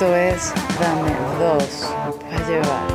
Esto 0.00 0.16
es 0.16 0.54
Dame 0.80 1.14
dos 1.38 1.94
para 2.22 2.48
llevar. 2.48 2.88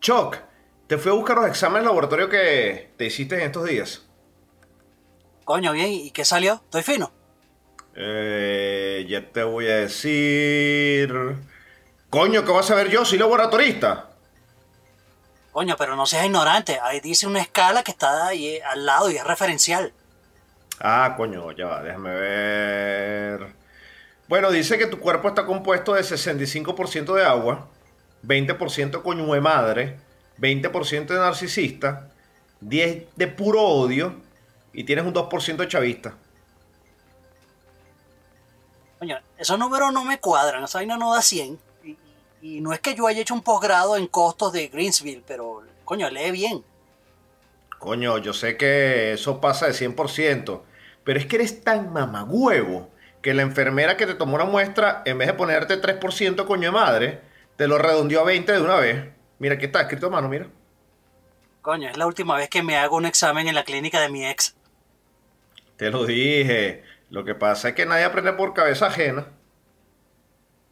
Choc, 0.00 0.36
te 0.86 0.96
fui 0.96 1.10
a 1.10 1.14
buscar 1.16 1.38
los 1.38 1.48
exámenes 1.48 1.82
de 1.82 1.86
laboratorio 1.86 2.28
que 2.28 2.92
te 2.96 3.06
hiciste 3.06 3.34
en 3.34 3.40
estos 3.40 3.64
días. 3.64 4.06
Coño, 5.42 5.72
bien, 5.72 5.90
¿y 5.90 6.12
qué 6.12 6.24
salió? 6.24 6.60
¿Estoy 6.62 6.84
fino? 6.84 7.10
Eh, 7.96 9.04
ya 9.08 9.28
te 9.32 9.42
voy 9.42 9.66
a 9.66 9.78
decir. 9.78 11.12
Coño, 12.10 12.44
¿qué 12.44 12.52
vas 12.52 12.70
a 12.70 12.76
ver 12.76 12.90
yo? 12.90 13.04
Soy 13.04 13.18
laboratorista. 13.18 14.07
Coño, 15.52 15.76
pero 15.76 15.96
no 15.96 16.06
seas 16.06 16.26
ignorante. 16.26 16.78
Ahí 16.82 17.00
dice 17.00 17.26
una 17.26 17.40
escala 17.40 17.82
que 17.82 17.90
está 17.90 18.28
ahí 18.28 18.58
al 18.60 18.86
lado 18.86 19.10
y 19.10 19.16
es 19.16 19.24
referencial. 19.24 19.92
Ah, 20.80 21.14
coño, 21.16 21.50
ya 21.52 21.66
va, 21.66 21.82
déjame 21.82 22.10
ver. 22.10 23.54
Bueno, 24.28 24.50
dice 24.50 24.78
que 24.78 24.86
tu 24.86 25.00
cuerpo 25.00 25.28
está 25.28 25.46
compuesto 25.46 25.94
de 25.94 26.02
65% 26.02 27.14
de 27.14 27.24
agua, 27.24 27.66
20% 28.24 29.02
coño 29.02 29.32
de 29.32 29.40
madre, 29.40 29.98
20% 30.38 31.06
de 31.06 31.18
narcisista, 31.18 32.08
10% 32.62 33.06
de 33.16 33.26
puro 33.26 33.62
odio 33.62 34.20
y 34.72 34.84
tienes 34.84 35.04
un 35.04 35.14
2% 35.14 35.56
de 35.56 35.68
chavista. 35.68 36.14
Coño, 38.98 39.18
esos 39.36 39.58
números 39.58 39.92
no 39.92 40.04
me 40.04 40.18
cuadran. 40.18 40.62
Esa 40.64 40.78
vaina 40.78 40.96
no 40.96 41.14
da 41.14 41.22
100. 41.22 41.58
Y, 42.40 42.60
no 42.60 42.72
es 42.72 42.80
que 42.80 42.94
yo 42.94 43.06
haya 43.06 43.20
hecho 43.20 43.34
un 43.34 43.42
posgrado 43.42 43.96
en 43.96 44.06
costos 44.06 44.52
de 44.52 44.68
Greensville, 44.68 45.22
pero, 45.26 45.62
coño, 45.84 46.08
lee 46.10 46.30
bien. 46.30 46.64
Coño, 47.78 48.18
yo 48.18 48.32
sé 48.32 48.56
que 48.56 49.12
eso 49.12 49.40
pasa 49.40 49.66
de 49.66 49.72
100%, 49.72 50.62
pero 51.04 51.18
es 51.18 51.26
que 51.26 51.36
eres 51.36 51.62
tan 51.62 51.92
mamagüevo 51.92 52.90
que 53.22 53.34
la 53.34 53.42
enfermera 53.42 53.96
que 53.96 54.06
te 54.06 54.14
tomó 54.14 54.36
una 54.36 54.44
muestra, 54.44 55.02
en 55.04 55.18
vez 55.18 55.28
de 55.28 55.34
ponerte 55.34 55.80
3% 55.80 56.46
coño 56.46 56.68
de 56.68 56.70
madre, 56.70 57.20
te 57.56 57.66
lo 57.66 57.78
redondeó 57.78 58.20
a 58.20 58.24
20 58.24 58.52
de 58.52 58.60
una 58.60 58.76
vez. 58.76 59.04
Mira, 59.38 59.54
aquí 59.54 59.66
está 59.66 59.82
escrito 59.82 60.06
a 60.06 60.10
mano, 60.10 60.28
mira. 60.28 60.48
Coño, 61.62 61.88
es 61.88 61.96
la 61.96 62.06
última 62.06 62.36
vez 62.36 62.48
que 62.48 62.62
me 62.62 62.76
hago 62.76 62.96
un 62.96 63.06
examen 63.06 63.48
en 63.48 63.54
la 63.54 63.64
clínica 63.64 64.00
de 64.00 64.08
mi 64.08 64.26
ex. 64.26 64.56
Te 65.76 65.90
lo 65.90 66.04
dije. 66.04 66.82
Lo 67.10 67.24
que 67.24 67.34
pasa 67.34 67.70
es 67.70 67.74
que 67.74 67.86
nadie 67.86 68.04
aprende 68.04 68.32
por 68.32 68.52
cabeza 68.52 68.86
ajena. 68.86 69.28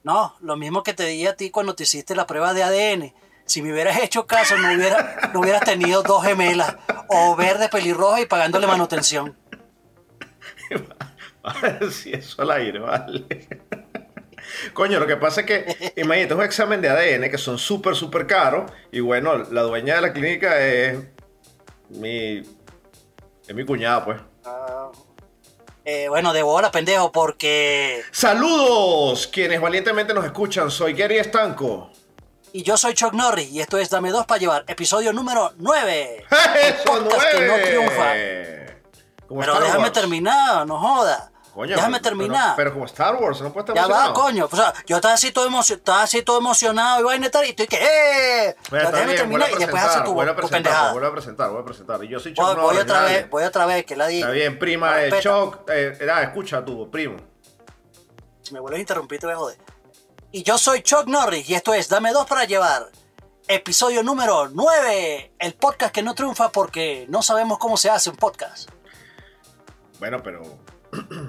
No, 0.06 0.36
lo 0.40 0.56
mismo 0.56 0.84
que 0.84 0.94
te 0.94 1.04
di 1.06 1.26
a 1.26 1.34
ti 1.34 1.50
cuando 1.50 1.74
te 1.74 1.82
hiciste 1.82 2.14
la 2.14 2.28
prueba 2.28 2.54
de 2.54 2.62
ADN. 2.62 3.12
Si 3.44 3.60
me 3.60 3.72
hubieras 3.72 3.98
hecho 3.98 4.24
caso, 4.24 4.56
no, 4.56 4.72
hubiera, 4.72 5.32
no 5.34 5.40
hubieras 5.40 5.62
tenido 5.62 6.04
dos 6.04 6.22
gemelas, 6.22 6.76
o 7.08 7.34
verde 7.34 7.68
pelirroja 7.68 8.20
y 8.20 8.26
pagándole 8.26 8.68
manutención. 8.68 9.36
si 11.90 12.12
eso 12.12 12.40
al 12.42 12.52
aire, 12.52 12.78
vale. 12.78 13.26
Coño, 14.74 15.00
lo 15.00 15.08
que 15.08 15.16
pasa 15.16 15.40
es 15.40 15.46
que, 15.48 15.92
imagínate, 15.96 16.34
es 16.34 16.38
un 16.38 16.44
examen 16.44 16.80
de 16.80 16.88
ADN 16.88 17.28
que 17.28 17.38
son 17.38 17.58
súper, 17.58 17.96
súper 17.96 18.28
caros. 18.28 18.70
Y 18.92 19.00
bueno, 19.00 19.36
la 19.36 19.62
dueña 19.62 19.96
de 19.96 20.02
la 20.02 20.12
clínica 20.12 20.64
es 20.64 21.00
mi. 21.88 22.44
Es 23.48 23.54
mi 23.56 23.64
cuñada, 23.64 24.04
pues. 24.04 24.20
Eh, 25.88 26.08
bueno, 26.08 26.32
de 26.32 26.42
bola, 26.42 26.72
pendejo, 26.72 27.12
porque. 27.12 28.02
¡Saludos! 28.10 29.28
Quienes 29.28 29.60
valientemente 29.60 30.12
nos 30.12 30.24
escuchan, 30.24 30.68
soy 30.68 30.94
Gary 30.94 31.18
Estanco. 31.18 31.92
Y 32.52 32.64
yo 32.64 32.76
soy 32.76 32.92
Chuck 32.94 33.12
Norris, 33.12 33.52
y 33.52 33.60
esto 33.60 33.78
es 33.78 33.88
Dame 33.88 34.10
Dos 34.10 34.26
para 34.26 34.40
Llevar, 34.40 34.64
episodio 34.66 35.12
número 35.12 35.52
9. 35.58 36.26
¡Eso, 36.60 36.92
podcast 37.04 37.30
que 37.30 37.46
no 37.46 37.54
triunfa. 37.58 38.12
Pero 39.28 39.60
déjame 39.60 39.82
Wars. 39.84 39.92
terminar, 39.92 40.66
no 40.66 40.76
joda. 40.76 41.30
Coño, 41.56 41.74
déjame 41.74 42.00
terminar. 42.00 42.54
Pero, 42.54 42.56
pero 42.56 42.72
como 42.74 42.84
Star 42.84 43.16
Wars, 43.16 43.40
no 43.40 43.50
puede 43.50 43.62
estar 43.72 43.74
ya 43.74 43.86
va, 43.86 44.12
coño. 44.12 44.46
O 44.52 44.54
sea, 44.54 44.74
yo 44.84 44.96
estaba 44.96 45.14
así 45.14 45.32
todo, 45.32 45.48
emocio- 45.48 45.76
estaba 45.76 46.02
así 46.02 46.20
todo 46.20 46.36
emocionado 46.38 47.00
y 47.00 47.04
vaina 47.04 47.28
y 47.28 47.30
tal, 47.30 47.46
y 47.46 47.48
estoy 47.48 47.66
que, 47.66 47.76
¡eh! 47.76 48.48
Está 48.48 48.76
déjame 48.90 49.04
bien, 49.06 49.16
terminar 49.16 49.50
y 49.50 49.56
después 49.56 49.82
hace 49.82 50.02
tu, 50.02 50.12
vuelve 50.12 50.32
a 50.32 50.36
presentar, 50.36 50.92
vuelve 50.92 51.08
a 51.08 51.12
presentar, 51.12 51.48
vuelve 51.48 51.62
a 51.62 51.64
presentar. 51.64 52.04
Y 52.04 52.08
yo 52.08 52.20
soy 52.20 52.34
Chuck 52.34 52.44
Voy, 52.44 52.56
voy 52.56 52.76
otra 52.76 53.04
vez, 53.04 53.30
voy 53.30 53.44
otra 53.44 53.64
vez, 53.64 53.86
que 53.86 53.96
la 53.96 54.06
diga. 54.06 54.26
Está 54.26 54.34
bien, 54.34 54.58
prima, 54.58 55.02
eh. 55.02 55.10
Chuck, 55.18 55.60
eh, 55.70 55.96
escucha 56.24 56.62
tú, 56.62 56.90
primo. 56.90 57.16
Si 58.42 58.52
me 58.52 58.60
vuelves 58.60 58.76
a 58.76 58.80
interrumpir, 58.82 59.18
te 59.18 59.24
voy 59.26 59.34
a 59.34 59.38
joder. 59.38 59.58
Y 60.32 60.42
yo 60.42 60.58
soy 60.58 60.82
Chuck 60.82 61.06
Norris 61.06 61.48
y 61.48 61.54
esto 61.54 61.72
es 61.72 61.88
Dame 61.88 62.12
Dos 62.12 62.26
para 62.26 62.44
Llevar. 62.44 62.90
Episodio 63.48 64.02
número 64.02 64.50
9. 64.50 65.32
El 65.38 65.54
podcast 65.54 65.94
que 65.94 66.02
no 66.02 66.14
triunfa 66.14 66.50
porque 66.52 67.06
no 67.08 67.22
sabemos 67.22 67.56
cómo 67.58 67.78
se 67.78 67.88
hace 67.88 68.10
un 68.10 68.16
podcast. 68.16 68.68
Bueno, 69.98 70.22
pero 70.22 70.42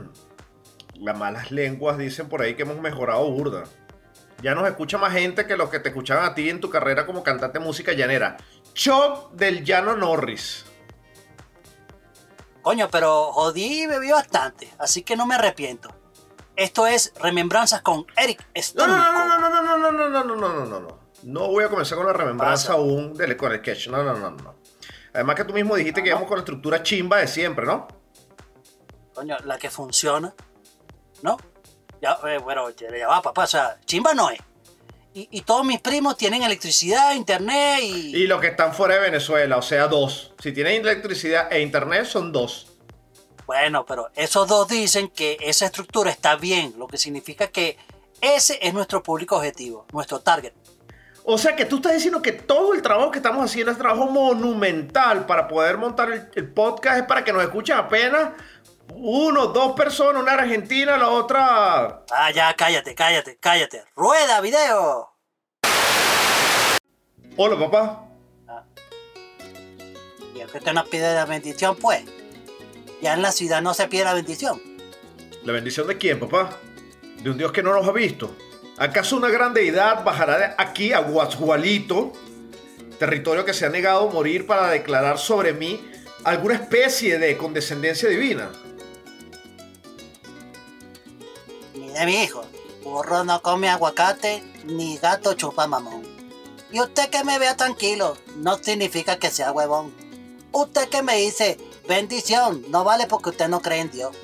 las 1.00 1.18
malas 1.18 1.52
lenguas 1.52 1.98
dicen 1.98 2.30
por 2.30 2.42
ahí 2.42 2.56
que 2.56 2.64
hemos 2.64 2.80
mejorado 2.80 3.30
burda. 3.32 3.64
Ya 4.42 4.54
nos 4.54 4.68
escucha 4.68 4.98
más 4.98 5.14
gente 5.14 5.48
que 5.48 5.58
los 5.58 5.70
que 5.70 5.80
te 5.80 5.90
escuchaban 5.90 6.26
a 6.26 6.36
ti 6.36 6.50
en 6.50 6.60
tu 6.60 6.70
carrera 6.70 7.06
como 7.06 7.24
cantante 7.24 7.58
de 7.60 7.66
música 7.66 7.94
llanera. 7.94 8.38
Chuck 8.74 9.32
del 9.32 9.64
Llano 9.64 9.96
Norris. 9.96 10.66
Coño, 12.62 12.90
pero 12.92 13.32
jodí 13.32 13.84
y 13.84 13.88
bebí 13.88 14.12
bastante, 14.12 14.70
así 14.78 15.02
que 15.04 15.16
no 15.16 15.26
me 15.26 15.36
arrepiento. 15.36 15.90
Esto 16.56 16.86
es 16.88 17.14
Remembranzas 17.22 17.82
con 17.82 18.06
Eric 18.18 18.46
No, 18.56 18.62
Stonko. 18.62 18.88
no, 18.88 19.12
no, 19.14 19.40
no, 19.40 19.50
no, 19.50 19.50
no, 19.50 19.78
no, 19.78 19.92
no, 19.92 20.10
no, 20.10 20.24
no, 20.24 20.36
no, 20.36 20.36
no, 20.54 20.66
no, 20.66 20.80
no. 20.82 21.00
No 21.24 21.48
voy 21.48 21.64
a 21.64 21.70
comenzar 21.70 21.98
con 21.98 22.06
la 22.08 22.14
remembranza 22.14 22.68
Pasa. 22.70 22.74
aún 22.74 23.14
del, 23.16 23.38
con 23.38 23.52
el 23.52 23.60
sketch. 23.60 23.88
No, 23.90 24.04
no, 24.04 24.14
no, 24.14 24.32
no. 24.32 24.56
Además 25.14 25.36
que 25.36 25.46
tú 25.46 25.54
mismo 25.54 25.76
dijiste 25.76 26.02
Ah, 26.02 26.04
que 26.04 26.10
¿no? 26.10 26.16
íbamos 26.16 26.28
con 26.28 26.38
la 26.38 26.42
estructura 26.42 26.84
chimba 26.84 27.18
de 27.18 27.28
siempre, 27.28 27.66
¿no? 27.66 27.88
Coño, 29.14 29.36
la 29.46 29.58
que 29.58 29.70
funciona. 29.72 30.34
¿No? 31.22 31.38
Ya, 32.02 32.18
eh, 32.28 32.38
bueno, 32.38 32.70
ya, 32.72 33.08
va, 33.08 33.22
papá. 33.22 33.44
O 33.44 33.48
sea, 33.48 33.80
chimba 33.86 34.14
no 34.14 34.30
es. 34.30 34.40
Y, 35.14 35.28
y 35.32 35.42
todos 35.42 35.66
mis 35.66 35.80
primos 35.80 36.16
tienen 36.16 36.44
electricidad, 36.44 37.16
internet 37.16 37.80
y... 37.82 38.16
Y 38.16 38.28
los 38.28 38.40
que 38.40 38.48
están 38.48 38.74
fuera 38.74 38.96
de 38.96 39.02
Venezuela, 39.02 39.58
o 39.58 39.62
sea, 39.64 39.88
dos. 39.88 40.34
Si 40.40 40.52
tienen 40.52 40.82
electricidad 40.82 41.52
e 41.52 41.62
internet, 41.62 42.06
son 42.06 42.32
dos. 42.32 42.68
Bueno, 43.48 43.86
pero 43.86 44.10
esos 44.16 44.48
dos 44.48 44.68
dicen 44.68 45.08
que 45.08 45.38
esa 45.42 45.66
estructura 45.66 46.12
está 46.12 46.36
bien, 46.36 46.76
lo 46.78 46.86
que 46.86 46.98
significa 46.98 47.48
que 47.48 47.78
ese 48.22 48.60
es 48.62 48.74
nuestro 48.74 49.02
público 49.02 49.38
objetivo, 49.38 49.86
nuestro 49.94 50.20
target. 50.20 50.54
O 51.24 51.38
sea 51.38 51.56
que 51.56 51.66
tú 51.66 51.78
estás 51.78 51.94
diciendo 51.94 52.22
que 52.22 52.34
todo 52.34 52.74
el 52.74 52.82
trabajo 52.82 53.10
que 53.10 53.20
estamos 53.20 53.44
haciendo 53.44 53.72
es 53.72 53.78
trabajo 53.78 54.06
monumental 54.06 55.26
para 55.26 55.48
poder 55.48 55.78
montar 55.78 56.12
el, 56.12 56.30
el 56.36 56.50
podcast, 56.52 57.00
es 57.00 57.04
para 57.06 57.24
que 57.24 57.34
nos 57.34 57.42
escuchen 57.42 57.78
apenas 57.78 58.32
uno, 59.00 59.48
dos 59.48 59.74
personas, 59.74 60.22
una 60.22 60.34
argentina, 60.34 60.98
la 60.98 61.10
otra. 61.10 62.04
Ah, 62.12 62.32
ya, 62.34 62.54
cállate, 62.56 62.96
cállate, 62.96 63.38
cállate. 63.40 63.84
¡Rueda, 63.96 64.42
video! 64.42 65.14
Hola, 67.36 67.60
papá. 67.60 68.04
Y 70.36 70.40
es 70.40 70.52
que 70.52 70.58
usted 70.58 70.74
nos 70.74 70.88
pide 70.88 71.14
la 71.14 71.26
bendición, 71.26 71.76
pues. 71.76 72.04
Ya 73.02 73.14
en 73.14 73.22
la 73.22 73.32
ciudad 73.32 73.62
no 73.62 73.74
se 73.74 73.88
pide 73.88 74.04
la 74.04 74.16
bendición. 74.16 74.60
¿La 75.44 75.54
bendición 75.54 75.88
de 75.88 75.98
quién, 75.98 76.20
papá? 76.20 76.58
De 77.22 77.30
un 77.30 77.38
Dios 77.38 77.52
que 77.52 77.62
no 77.62 77.74
nos 77.74 77.88
ha 77.88 77.92
visto. 77.92 78.36
¿Acaso 78.78 79.18
una 79.18 79.30
gran 79.30 79.54
deidad 79.54 80.04
bajará 80.04 80.38
de 80.38 80.56
aquí 80.58 80.94
a 80.94 81.00
Guasgualito, 81.00 82.14
territorio 83.00 83.46
que 83.46 83.54
se 83.54 83.66
ha 83.66 83.70
negado 83.70 84.10
a 84.10 84.14
morir 84.14 84.48
para 84.48 84.70
declarar 84.70 85.20
sobre 85.20 85.54
mí 85.54 85.80
alguna 86.24 86.56
especie 86.56 87.20
de 87.20 87.38
condescendencia 87.38 88.10
divina? 88.10 88.50
Mi 92.06 92.24
hijo, 92.24 92.44
burro 92.84 93.24
no 93.24 93.42
come 93.42 93.70
aguacate, 93.70 94.44
ni 94.66 94.98
gato 94.98 95.34
chupa 95.34 95.68
mamón. 95.68 96.04
Y 96.72 96.80
usted 96.82 97.10
que 97.10 97.24
me 97.24 97.40
vea 97.40 97.56
tranquilo, 97.58 98.18
no 98.38 98.58
significa 98.58 99.18
que 99.18 99.30
sea 99.32 99.52
huevón. 99.52 99.94
Usted 100.52 100.90
que 100.90 101.02
me 101.02 101.16
dice, 101.18 101.58
bendición, 101.88 102.64
no 102.70 102.84
vale 102.84 103.08
porque 103.08 103.30
usted 103.30 103.48
no 103.48 103.62
cree 103.62 103.82
en 103.82 103.92
Dios. 103.92 104.16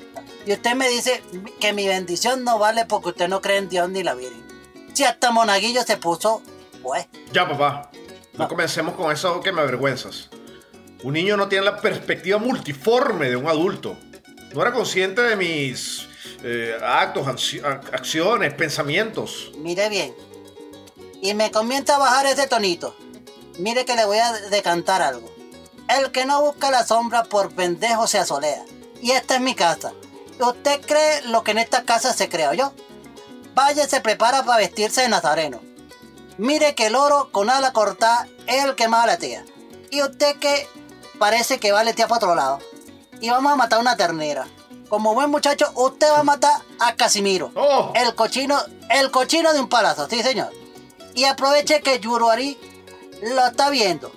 Y 0.46 0.52
usted 0.52 0.74
me 0.74 0.88
dice 0.88 1.22
que 1.60 1.72
mi 1.72 1.86
bendición 1.88 2.44
no 2.44 2.58
vale 2.58 2.84
porque 2.84 3.10
usted 3.10 3.28
no 3.28 3.40
cree 3.40 3.58
en 3.58 3.68
Dios 3.68 3.88
ni 3.88 4.02
la 4.02 4.14
Virgen. 4.14 4.44
Si 4.92 5.04
hasta 5.04 5.30
Monaguillo 5.30 5.82
se 5.82 5.96
puso, 5.96 6.42
pues, 6.82 7.06
Ya, 7.32 7.48
papá. 7.48 7.90
No 8.34 8.44
No. 8.44 8.48
comencemos 8.48 8.94
con 8.94 9.10
eso 9.12 9.40
que 9.40 9.52
me 9.52 9.62
avergüenzas. 9.62 10.28
Un 11.02 11.14
niño 11.14 11.36
no 11.36 11.48
tiene 11.48 11.64
la 11.64 11.80
perspectiva 11.80 12.38
multiforme 12.38 13.28
de 13.30 13.36
un 13.36 13.46
adulto. 13.48 13.96
No 14.54 14.60
era 14.62 14.72
consciente 14.72 15.22
de 15.22 15.36
mis 15.36 16.06
eh, 16.46 16.76
actos, 16.82 17.26
acciones, 17.26 18.52
pensamientos. 18.52 19.50
mire 19.56 19.88
bien. 19.88 20.14
Y 21.22 21.32
me 21.32 21.50
comienza 21.50 21.96
a 21.96 21.98
bajar 21.98 22.26
ese 22.26 22.46
tonito. 22.46 22.94
Mire 23.58 23.86
que 23.86 23.96
le 23.96 24.04
voy 24.04 24.18
a 24.18 24.30
decantar 24.50 25.00
algo. 25.00 25.32
El 25.88 26.12
que 26.12 26.26
no 26.26 26.42
busca 26.42 26.70
la 26.70 26.86
sombra 26.86 27.24
por 27.24 27.54
pendejo 27.54 28.06
se 28.06 28.18
asolea. 28.18 28.62
Y 29.00 29.12
esta 29.12 29.36
es 29.36 29.40
mi 29.40 29.54
casa. 29.54 29.94
¿Usted 30.38 30.82
cree 30.82 31.22
lo 31.22 31.42
que 31.44 31.52
en 31.52 31.58
esta 31.58 31.84
casa 31.84 32.12
se 32.12 32.28
crea 32.28 32.52
yo? 32.52 32.74
Vaya, 33.54 33.88
se 33.88 34.02
prepara 34.02 34.44
para 34.44 34.58
vestirse 34.58 35.00
de 35.00 35.08
nazareno. 35.08 35.62
Mire 36.36 36.74
que 36.74 36.88
el 36.88 36.96
oro 36.96 37.30
con 37.32 37.48
ala 37.48 37.72
cortada 37.72 38.28
es 38.46 38.64
el 38.64 38.74
que 38.74 38.88
más 38.88 39.04
aletea. 39.04 39.46
Y 39.90 40.02
usted 40.02 40.36
que 40.36 40.68
parece 41.18 41.58
que 41.58 41.72
va 41.72 41.80
a 41.80 41.84
letear 41.84 42.08
para 42.08 42.18
otro 42.18 42.34
lado. 42.34 42.58
Y 43.20 43.30
vamos 43.30 43.50
a 43.50 43.56
matar 43.56 43.80
una 43.80 43.96
ternera. 43.96 44.46
Como 44.94 45.12
buen 45.12 45.28
muchacho, 45.28 45.72
usted 45.74 46.06
va 46.08 46.20
a 46.20 46.22
matar 46.22 46.62
a 46.78 46.94
Casimiro. 46.94 47.50
¡Oh! 47.56 47.92
El 47.96 48.14
cochino, 48.14 48.56
el 48.88 49.10
cochino 49.10 49.52
de 49.52 49.58
un 49.58 49.68
palazo, 49.68 50.08
sí 50.08 50.22
señor. 50.22 50.52
Y 51.16 51.24
aproveche 51.24 51.80
que 51.80 51.98
Yuruari 51.98 52.56
lo 53.20 53.44
está 53.44 53.70
viendo. 53.70 54.12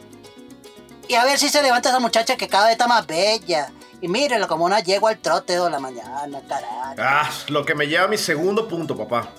Y 1.07 1.15
a 1.15 1.23
ver 1.23 1.39
si 1.39 1.49
se 1.49 1.63
levanta 1.63 1.89
esa 1.89 1.97
muchacha 1.97 2.37
que 2.37 2.47
cada 2.47 2.65
vez 2.65 2.73
está 2.73 2.87
más 2.87 3.07
bella. 3.07 3.71
Y 4.01 4.07
mírenlo 4.07 4.47
como 4.47 4.65
una 4.65 4.79
yegua 4.81 5.09
al 5.09 5.17
trote 5.17 5.53
de 5.59 5.67
la 5.67 5.79
mañana, 5.79 6.41
carajo. 6.47 6.93
Ah, 6.99 7.27
lo 7.47 7.65
que 7.65 7.73
me 7.73 7.87
lleva 7.87 8.05
a 8.05 8.07
mi 8.07 8.19
segundo 8.19 8.67
punto, 8.67 8.95
papá. 8.95 9.29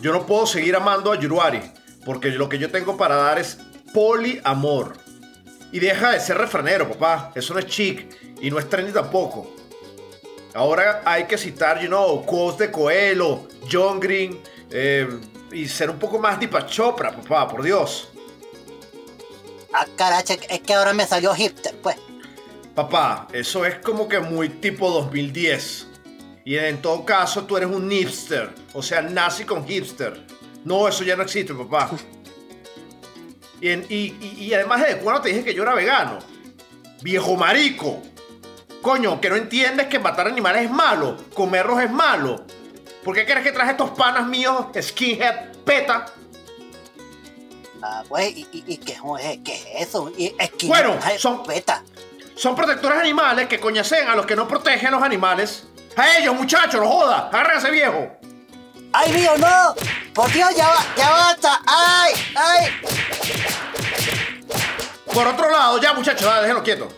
Yo 0.00 0.14
no 0.14 0.24
puedo 0.24 0.46
seguir 0.46 0.74
amando 0.74 1.12
a 1.12 1.20
Yuruari, 1.20 1.60
porque 2.06 2.30
lo 2.30 2.48
que 2.48 2.58
yo 2.58 2.70
tengo 2.70 2.96
para 2.96 3.16
dar 3.16 3.38
es 3.38 3.58
poliamor. 3.92 4.96
Y 5.72 5.78
deja 5.78 6.12
de 6.12 6.20
ser 6.20 6.38
refranero, 6.38 6.88
papá. 6.88 7.32
Eso 7.34 7.52
no 7.52 7.60
es 7.60 7.66
chic 7.66 8.16
y 8.40 8.50
no 8.50 8.58
es 8.58 8.66
trendy 8.70 8.92
tampoco. 8.92 9.59
Ahora 10.54 11.02
hay 11.04 11.24
que 11.24 11.38
citar, 11.38 11.80
you 11.80 11.86
know, 11.88 12.24
quotes 12.26 12.58
de 12.58 12.70
Coelho, 12.72 13.46
John 13.70 14.00
Green, 14.00 14.40
eh, 14.70 15.08
y 15.52 15.66
ser 15.68 15.90
un 15.90 15.98
poco 15.98 16.18
más 16.18 16.38
Deepak 16.40 16.66
Chopra, 16.68 17.12
papá, 17.12 17.48
por 17.48 17.62
Dios. 17.62 18.08
Ah, 19.72 19.86
carache, 19.96 20.40
es 20.48 20.60
que 20.60 20.74
ahora 20.74 20.92
me 20.92 21.06
salió 21.06 21.32
hipster, 21.34 21.74
pues. 21.76 21.96
Papá, 22.74 23.28
eso 23.32 23.64
es 23.64 23.76
como 23.76 24.08
que 24.08 24.18
muy 24.18 24.48
tipo 24.48 24.90
2010. 24.90 25.86
Y 26.44 26.56
en 26.56 26.82
todo 26.82 27.04
caso, 27.04 27.44
tú 27.44 27.56
eres 27.56 27.68
un 27.68 27.88
hipster. 27.90 28.52
O 28.72 28.82
sea, 28.82 29.02
nazi 29.02 29.44
con 29.44 29.64
hipster. 29.66 30.26
No, 30.64 30.88
eso 30.88 31.04
ya 31.04 31.14
no 31.14 31.22
existe, 31.22 31.54
papá. 31.54 31.90
Y, 33.60 33.68
en- 33.68 33.86
y- 33.88 34.16
y- 34.20 34.36
y 34.46 34.54
además, 34.54 34.86
¿de 34.86 34.96
cuándo 34.98 35.22
te 35.22 35.28
dije 35.28 35.44
que 35.44 35.54
yo 35.54 35.62
era 35.62 35.74
vegano? 35.74 36.18
Viejo 37.02 37.36
marico. 37.36 38.02
Coño, 38.82 39.20
que 39.20 39.28
no 39.28 39.36
entiendes 39.36 39.86
que 39.88 39.98
matar 39.98 40.26
animales 40.26 40.64
es 40.64 40.70
malo. 40.70 41.16
Comerlos 41.34 41.80
es 41.82 41.90
malo. 41.90 42.44
¿Por 43.04 43.14
qué 43.14 43.24
crees 43.24 43.42
que 43.42 43.52
traje 43.52 43.72
estos 43.72 43.90
panas 43.90 44.26
míos, 44.26 44.66
skinhead, 44.80 45.52
peta? 45.64 46.06
Ah, 47.82 48.02
pues, 48.08 48.36
¿y, 48.36 48.46
y, 48.52 48.64
y 48.66 48.76
qué, 48.78 48.92
es- 48.92 49.38
qué 49.44 49.54
es 49.54 49.88
eso? 49.88 50.12
Y 50.16 50.30
que 50.58 50.66
Bueno, 50.66 50.98
son- 51.18 51.42
peta. 51.42 51.82
Son 52.36 52.54
protectores 52.54 52.98
animales 52.98 53.48
que 53.48 53.60
coñacen 53.60 54.08
a 54.08 54.14
los 54.16 54.24
que 54.24 54.34
no 54.34 54.48
protegen 54.48 54.90
los 54.92 55.02
animales. 55.02 55.66
A 55.96 56.16
ellos, 56.18 56.34
muchachos, 56.34 56.80
no 56.80 56.88
joda. 56.88 57.28
Agárrese, 57.28 57.70
viejo. 57.70 58.08
¡Ay, 58.92 59.12
mío, 59.12 59.32
no! 59.38 59.74
¡Por 60.14 60.30
Dios, 60.32 60.48
ya, 60.56 60.68
va, 60.68 60.84
ya 60.96 61.10
basta! 61.10 61.60
¡Ay, 61.66 62.12
ay! 62.34 62.66
Por 65.12 65.26
otro 65.26 65.50
lado, 65.50 65.78
ya 65.80 65.92
muchachos, 65.92 66.28
déjenlo 66.40 66.62
quieto. 66.62 66.88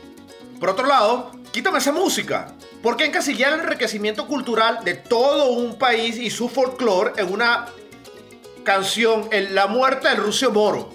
Por 0.60 0.70
otro 0.70 0.86
lado, 0.86 1.32
quítame 1.52 1.78
esa 1.78 1.92
música. 1.92 2.52
¿Por 2.82 2.96
qué 2.96 3.04
encasillar 3.04 3.52
el 3.52 3.60
enriquecimiento 3.60 4.26
cultural 4.26 4.82
de 4.84 4.94
todo 4.94 5.52
un 5.52 5.78
país 5.78 6.16
y 6.16 6.30
su 6.30 6.48
folclore 6.48 7.12
en 7.16 7.32
una 7.32 7.66
canción, 8.64 9.28
en 9.30 9.54
La 9.54 9.66
muerte 9.66 10.08
del 10.08 10.18
Rucio 10.18 10.50
Moro? 10.50 10.92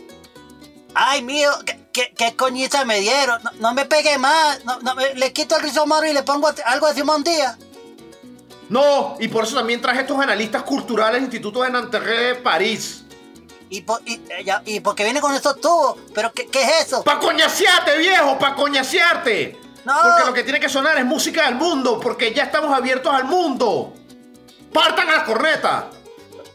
¡Ay, 0.93 1.21
mío! 1.21 1.51
¿Qué, 1.65 1.79
qué, 1.93 2.13
qué 2.17 2.35
coñiza 2.35 2.83
me 2.83 2.99
dieron? 2.99 3.41
No, 3.43 3.51
no 3.59 3.73
me 3.73 3.85
pegue 3.85 4.17
más. 4.17 4.65
No, 4.65 4.79
no, 4.79 4.95
le 5.15 5.31
quito 5.31 5.55
el 5.57 5.63
rizomoro 5.63 6.07
y 6.07 6.13
le 6.13 6.23
pongo 6.23 6.49
algo 6.65 6.87
de 6.87 6.95
Simón 6.95 7.23
Díaz. 7.23 7.57
No, 8.69 9.15
y 9.19 9.27
por 9.27 9.45
eso 9.45 9.55
también 9.55 9.79
traje 9.79 10.01
estos 10.01 10.19
analistas 10.19 10.63
culturales 10.63 11.13
del 11.13 11.23
Instituto 11.23 11.61
de 11.61 11.69
Nanterre 11.69 12.19
de 12.19 12.35
París. 12.35 13.03
Y, 13.69 13.81
po- 13.81 13.99
y, 14.05 14.15
eh, 14.15 14.45
y 14.65 14.79
porque 14.79 15.03
viene 15.03 15.21
con 15.21 15.33
estos 15.35 15.61
tubos. 15.61 15.97
¿Pero 16.15 16.33
qué, 16.33 16.47
qué 16.47 16.63
es 16.63 16.87
eso? 16.87 17.03
¡Pa' 17.03 17.19
coñasearte, 17.19 17.97
viejo! 17.97 18.37
¡Pa' 18.39 18.55
coñasearte! 18.55 19.57
No. 19.87 19.93
Porque 20.03 20.25
lo 20.25 20.33
que 20.33 20.43
tiene 20.43 20.59
que 20.59 20.67
sonar 20.67 20.97
es 20.97 21.05
música 21.05 21.45
del 21.45 21.55
mundo, 21.55 21.97
porque 21.97 22.33
ya 22.33 22.43
estamos 22.43 22.75
abiertos 22.75 23.13
al 23.13 23.23
mundo. 23.23 23.93
¡Partan 24.73 25.07
a 25.07 25.15
la 25.15 25.23
corneta! 25.23 25.89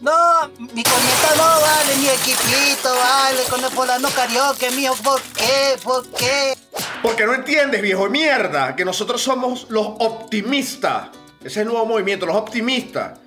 No, 0.01 0.49
mi 0.59 0.83
corneta 0.83 1.35
no 1.39 1.61
vale, 1.63 1.97
mi 1.97 2.09
equipito 2.09 2.95
vale, 2.95 3.43
con 3.49 3.65
el 3.65 3.71
polano 3.71 4.11
karaoke, 4.11 4.71
mío, 4.73 4.93
¿por 5.03 5.23
qué? 5.23 5.79
¿Por 5.83 6.07
qué? 6.11 6.59
Porque 7.03 7.25
no 7.25 7.33
entiendes, 7.33 7.81
viejo 7.81 8.05
de 8.05 8.11
mierda, 8.11 8.77
que 8.77 8.85
nosotros 8.85 9.23
somos 9.23 9.67
los 9.71 9.87
optimistas. 10.01 11.09
Ese 11.41 11.49
es 11.49 11.57
el 11.57 11.69
nuevo 11.69 11.87
movimiento, 11.87 12.27
los 12.27 12.37
optimistas. 12.37 13.19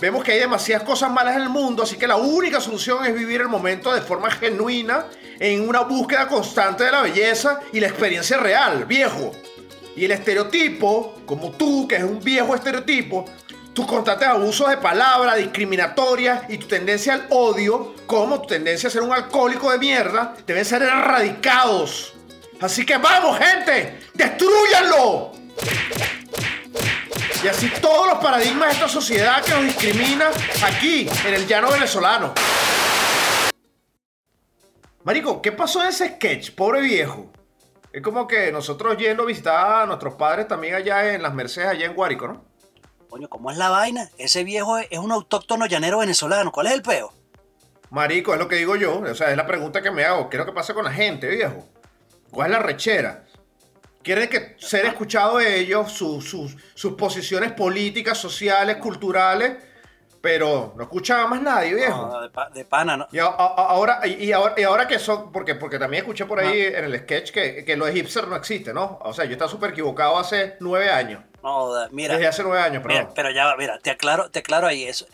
Vemos 0.00 0.24
que 0.24 0.32
hay 0.32 0.40
demasiadas 0.40 0.84
cosas 0.84 1.08
malas 1.12 1.36
en 1.36 1.42
el 1.42 1.50
mundo, 1.50 1.84
así 1.84 1.96
que 1.96 2.08
la 2.08 2.16
única 2.16 2.60
solución 2.60 3.06
es 3.06 3.14
vivir 3.14 3.40
el 3.40 3.48
momento 3.48 3.92
de 3.92 4.00
forma 4.00 4.28
genuina, 4.28 5.06
en 5.38 5.68
una 5.68 5.82
búsqueda 5.82 6.26
constante 6.26 6.82
de 6.82 6.90
la 6.90 7.02
belleza 7.02 7.60
y 7.72 7.78
la 7.78 7.86
experiencia 7.86 8.38
real, 8.38 8.86
viejo. 8.86 9.30
Y 9.94 10.04
el 10.04 10.12
estereotipo, 10.12 11.22
como 11.26 11.50
tú, 11.50 11.86
que 11.86 11.96
es 11.96 12.02
un 12.02 12.20
viejo 12.20 12.54
estereotipo, 12.54 13.24
tus 13.74 13.86
constantes 13.86 14.28
abusos 14.28 14.68
de 14.68 14.76
palabras 14.76 15.36
discriminatorias 15.36 16.44
y 16.48 16.58
tu 16.58 16.66
tendencia 16.66 17.14
al 17.14 17.26
odio, 17.30 17.94
como 18.06 18.40
tu 18.40 18.48
tendencia 18.48 18.88
a 18.88 18.92
ser 18.92 19.02
un 19.02 19.12
alcohólico 19.12 19.70
de 19.70 19.78
mierda, 19.78 20.34
deben 20.46 20.64
ser 20.64 20.82
erradicados. 20.82 22.14
Así 22.60 22.86
que 22.86 22.96
vamos, 22.96 23.38
gente, 23.38 24.00
destruyanlo. 24.14 25.32
Y 27.42 27.48
así 27.48 27.70
todos 27.80 28.06
los 28.06 28.18
paradigmas 28.18 28.68
de 28.68 28.74
esta 28.74 28.88
sociedad 28.88 29.42
que 29.42 29.50
nos 29.52 29.64
discrimina 29.64 30.30
aquí, 30.64 31.08
en 31.26 31.34
el 31.34 31.46
llano 31.46 31.70
venezolano. 31.72 32.32
Marico, 35.02 35.42
¿qué 35.42 35.50
pasó 35.50 35.82
en 35.82 35.88
ese 35.88 36.14
sketch? 36.14 36.52
Pobre 36.52 36.82
viejo. 36.82 37.32
Es 37.92 38.00
como 38.00 38.26
que 38.26 38.50
nosotros 38.50 38.96
yendo 38.96 39.24
a 39.24 39.26
visitar 39.26 39.82
a 39.82 39.86
nuestros 39.86 40.14
padres 40.14 40.48
también 40.48 40.74
allá 40.74 41.14
en 41.14 41.22
las 41.22 41.34
Mercedes, 41.34 41.68
allá 41.68 41.84
en 41.84 41.94
Guárico, 41.94 42.26
¿no? 42.26 42.44
Coño, 43.10 43.28
¿cómo 43.28 43.50
es 43.50 43.58
la 43.58 43.68
vaina? 43.68 44.08
Ese 44.16 44.44
viejo 44.44 44.78
es, 44.78 44.98
un 44.98 45.12
autóctono 45.12 45.66
llanero 45.66 45.98
venezolano. 45.98 46.50
¿Cuál 46.50 46.68
es 46.68 46.72
el 46.72 46.82
peo? 46.82 47.12
Marico, 47.90 48.32
es 48.32 48.38
lo 48.38 48.48
que 48.48 48.56
digo 48.56 48.76
yo. 48.76 49.00
O 49.00 49.14
sea, 49.14 49.30
es 49.30 49.36
la 49.36 49.46
pregunta 49.46 49.82
que 49.82 49.90
me 49.90 50.04
hago. 50.04 50.30
¿Qué 50.30 50.38
es 50.38 50.38
lo 50.38 50.46
que 50.46 50.52
pasa 50.52 50.72
con 50.72 50.86
la 50.86 50.92
gente, 50.92 51.28
viejo? 51.28 51.68
¿Cuál 52.30 52.50
es 52.50 52.58
la 52.58 52.62
rechera? 52.62 53.24
Quieren 54.02 54.30
que 54.30 54.56
ser 54.58 54.86
escuchado 54.86 55.36
de 55.36 55.60
ellos, 55.60 55.92
sus, 55.92 56.24
sus, 56.24 56.56
sus 56.74 56.94
posiciones 56.94 57.52
políticas, 57.52 58.16
sociales, 58.16 58.78
culturales, 58.78 59.58
pero 60.22 60.72
no 60.76 60.84
escuchan 60.84 61.20
a 61.20 61.26
más 61.26 61.42
nadie, 61.42 61.74
viejo. 61.74 62.06
No, 62.06 62.20
de, 62.22 62.30
pa- 62.30 62.48
de 62.48 62.64
pana, 62.64 62.96
¿no? 62.96 63.08
Y 63.12 63.18
a- 63.18 63.26
a- 63.26 63.66
ahora, 63.68 64.00
y 64.06 64.24
y 64.24 64.32
ahora, 64.32 64.54
y 64.56 64.62
ahora 64.62 64.88
que 64.88 64.98
son, 64.98 65.30
porque, 65.32 65.56
porque 65.56 65.78
también 65.78 66.04
escuché 66.04 66.24
por 66.24 66.40
ahí 66.40 66.62
en 66.62 66.84
el 66.84 66.98
sketch 67.00 67.32
que, 67.32 67.64
que 67.64 67.76
lo 67.76 67.84
de 67.84 67.92
hipster 67.92 68.26
no 68.28 68.36
existe, 68.36 68.72
¿no? 68.72 68.98
O 69.02 69.12
sea, 69.12 69.26
yo 69.26 69.32
estaba 69.32 69.50
súper 69.50 69.72
equivocado 69.72 70.16
hace 70.16 70.56
nueve 70.60 70.90
años. 70.90 71.22
No, 71.42 71.72
mira. 71.90 72.14
Desde 72.14 72.28
hace 72.28 72.42
nueve 72.44 72.60
años, 72.60 72.82
Mira, 72.86 73.00
perdón. 73.00 73.12
pero 73.16 73.30
ya 73.32 73.54
mira, 73.58 73.78
te 73.80 73.90
aclaro, 73.90 74.30
te 74.30 74.38
aclaro 74.38 74.68
ahí 74.68 74.84
eso. 74.84 75.06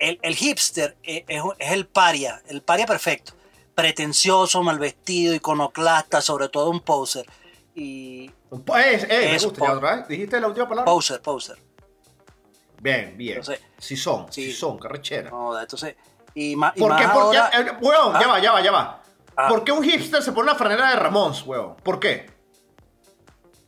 El, 0.00 0.18
el 0.20 0.34
hipster 0.34 0.96
eh, 1.04 1.24
es, 1.28 1.42
es 1.58 1.72
el 1.72 1.86
paria, 1.86 2.42
el 2.48 2.60
paria 2.60 2.84
perfecto. 2.86 3.32
Pretencioso, 3.76 4.62
mal 4.62 4.78
vestido, 4.78 5.32
iconoclasta, 5.34 6.20
sobre 6.20 6.48
todo 6.48 6.70
un 6.70 6.80
poser. 6.80 7.24
Y. 7.74 8.30
Pues, 8.64 9.04
eh, 9.04 9.08
me 9.10 9.36
Eso, 9.36 9.50
gusta, 9.50 9.64
ya 9.66 9.72
otra 9.74 9.96
vez. 9.96 10.08
¿Dijiste 10.08 10.40
la 10.40 10.48
última 10.48 10.68
palabra? 10.68 10.90
Poser, 10.90 11.20
poser. 11.20 11.56
Bien, 12.80 13.16
bien. 13.16 13.38
Entonces- 13.38 13.64
sí 13.78 13.96
son, 13.96 14.32
sí, 14.32 14.46
Sí. 14.46 14.52
son, 14.52 14.78
qué 14.78 14.88
rechera. 14.88 15.30
No, 15.30 15.58
entonces. 15.58 15.96
Y, 16.34 16.52
y 16.52 16.56
¿Por 16.56 16.60
más 16.60 16.72
qué? 16.74 16.80
¿Por 16.80 17.30
qué? 17.30 17.38
ahora- 17.38 17.50
Eh, 17.60 17.72
huevón, 17.80 18.16
Ah. 18.16 18.20
ya 18.20 18.26
va, 18.28 18.38
ya 18.40 18.52
va, 18.52 18.60
ya 18.60 18.70
va. 18.72 19.02
Ah. 19.36 19.48
¿Por 19.48 19.64
qué 19.64 19.72
un 19.72 19.82
hipster 19.82 20.22
se 20.22 20.32
pone 20.32 20.50
la 20.50 20.54
franela 20.58 20.90
de 20.90 20.96
Ramón, 20.96 21.34
huevón? 21.46 21.76
¿Por 21.82 21.98
qué? 22.00 22.30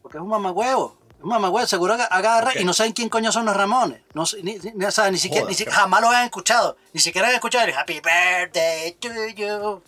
Porque 0.03 0.19
es 0.19 0.23
un 0.23 0.29
mamagüevo. 0.29 0.99
Es 1.19 1.23
un 1.25 1.31
mamagüevo, 1.31 1.67
seguro 1.67 1.97
que 1.97 2.05
agarra 2.09 2.51
Ok. 2.51 2.61
y 2.61 2.65
no 2.65 2.73
saben 2.73 2.93
quién 2.93 3.09
coño 3.09 3.33
son 3.33 3.45
los 3.45 3.57
Ramones. 3.57 4.03
No, 4.15 4.25
sé, 4.25 4.43
ni, 4.43 4.57
ni, 4.75 4.85
o 4.85 4.91
sea, 4.91 5.11
ni 5.11 5.19
siquiera, 5.19 5.43
Joder, 5.47 5.59
ni 5.59 5.65
si- 5.65 5.71
jamás 5.71 6.01
lo 6.01 6.11
han 6.11 6.25
escuchado. 6.27 6.77
Ni 6.93 7.01
siquiera 7.01 7.29
han 7.29 7.35
escuchado 7.35 7.65
el 7.67 7.75
Happy 7.75 8.01
Birthday 8.01 8.93
to 9.01 9.09
you. 9.35 9.83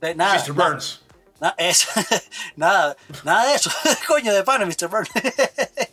De- 0.00 0.14
Nada, 0.14 0.34
Mr. 0.34 0.54
nada, 0.54 0.68
Burns. 0.70 1.02
na- 1.40 1.54
eso, 1.56 1.88
nada, 2.56 2.96
nada 3.24 3.46
de 3.48 3.54
eso. 3.54 3.70
coño 4.06 4.32
de 4.34 4.42
pana, 4.44 4.66
Mr. 4.66 4.88
Burns. 4.88 5.08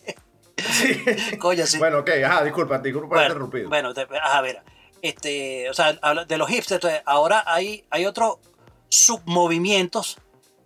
Sí. 0.77 1.37
coño, 1.39 1.65
sí. 1.65 1.77
Bueno, 1.77 1.99
ok, 1.99 2.09
ajá, 2.25 2.43
disculpa, 2.43 2.77
disculpa 2.79 3.15
haber 3.15 3.27
interrumpido. 3.31 3.69
bueno, 3.69 3.93
te- 3.93 4.07
ajá, 4.21 4.41
mira. 4.41 4.63
Este, 5.01 5.69
o 5.69 5.73
sea, 5.73 5.93
de 5.93 6.37
los 6.37 6.47
hipsters, 6.49 6.77
entonces, 6.83 7.01
ahora 7.05 7.43
hay, 7.45 7.85
hay 7.91 8.05
otros 8.05 8.37
submovimientos 9.15 10.17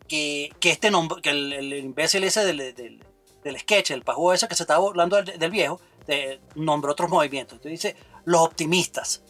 que, 0.08 0.54
que 0.60 0.72
este 0.72 0.92
nombre, 0.92 1.22
que 1.22 1.30
el, 1.32 1.54
el 1.54 1.74
imbécil 1.74 2.24
ese 2.24 2.46
del, 2.46 2.58
del, 2.76 3.04
del 3.44 3.60
sketch, 3.60 3.92
el 3.92 4.04
pajú 4.04 4.32
ese 4.32 4.48
que 4.48 4.56
se 4.56 4.64
estaba 4.64 4.80
burlando 4.80 5.18
del, 5.22 5.38
del 5.38 5.52
viejo, 5.52 5.80
de, 6.08 6.40
nombró 6.56 6.94
otros 6.94 7.10
movimientos. 7.10 7.58
Entonces 7.58 7.82
dice, 7.82 7.96
los 8.26 8.42
optimistas, 8.42 9.22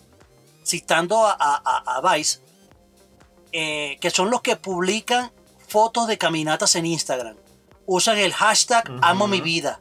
citando 0.65 1.25
a, 1.25 1.35
a- 1.39 1.97
a 1.97 2.13
Vice, 2.15 2.39
eh, 3.51 3.97
que 3.99 4.09
son 4.11 4.29
los 4.29 4.41
que 4.41 4.55
publican 4.55 5.31
fotos 5.67 6.07
de 6.07 6.17
caminatas 6.17 6.75
en 6.75 6.85
Instagram. 6.85 7.35
Usan 7.85 8.17
el 8.19 8.33
hashtag 8.33 8.83
amo 9.01 9.27
mi 9.27 9.41
vida. 9.41 9.79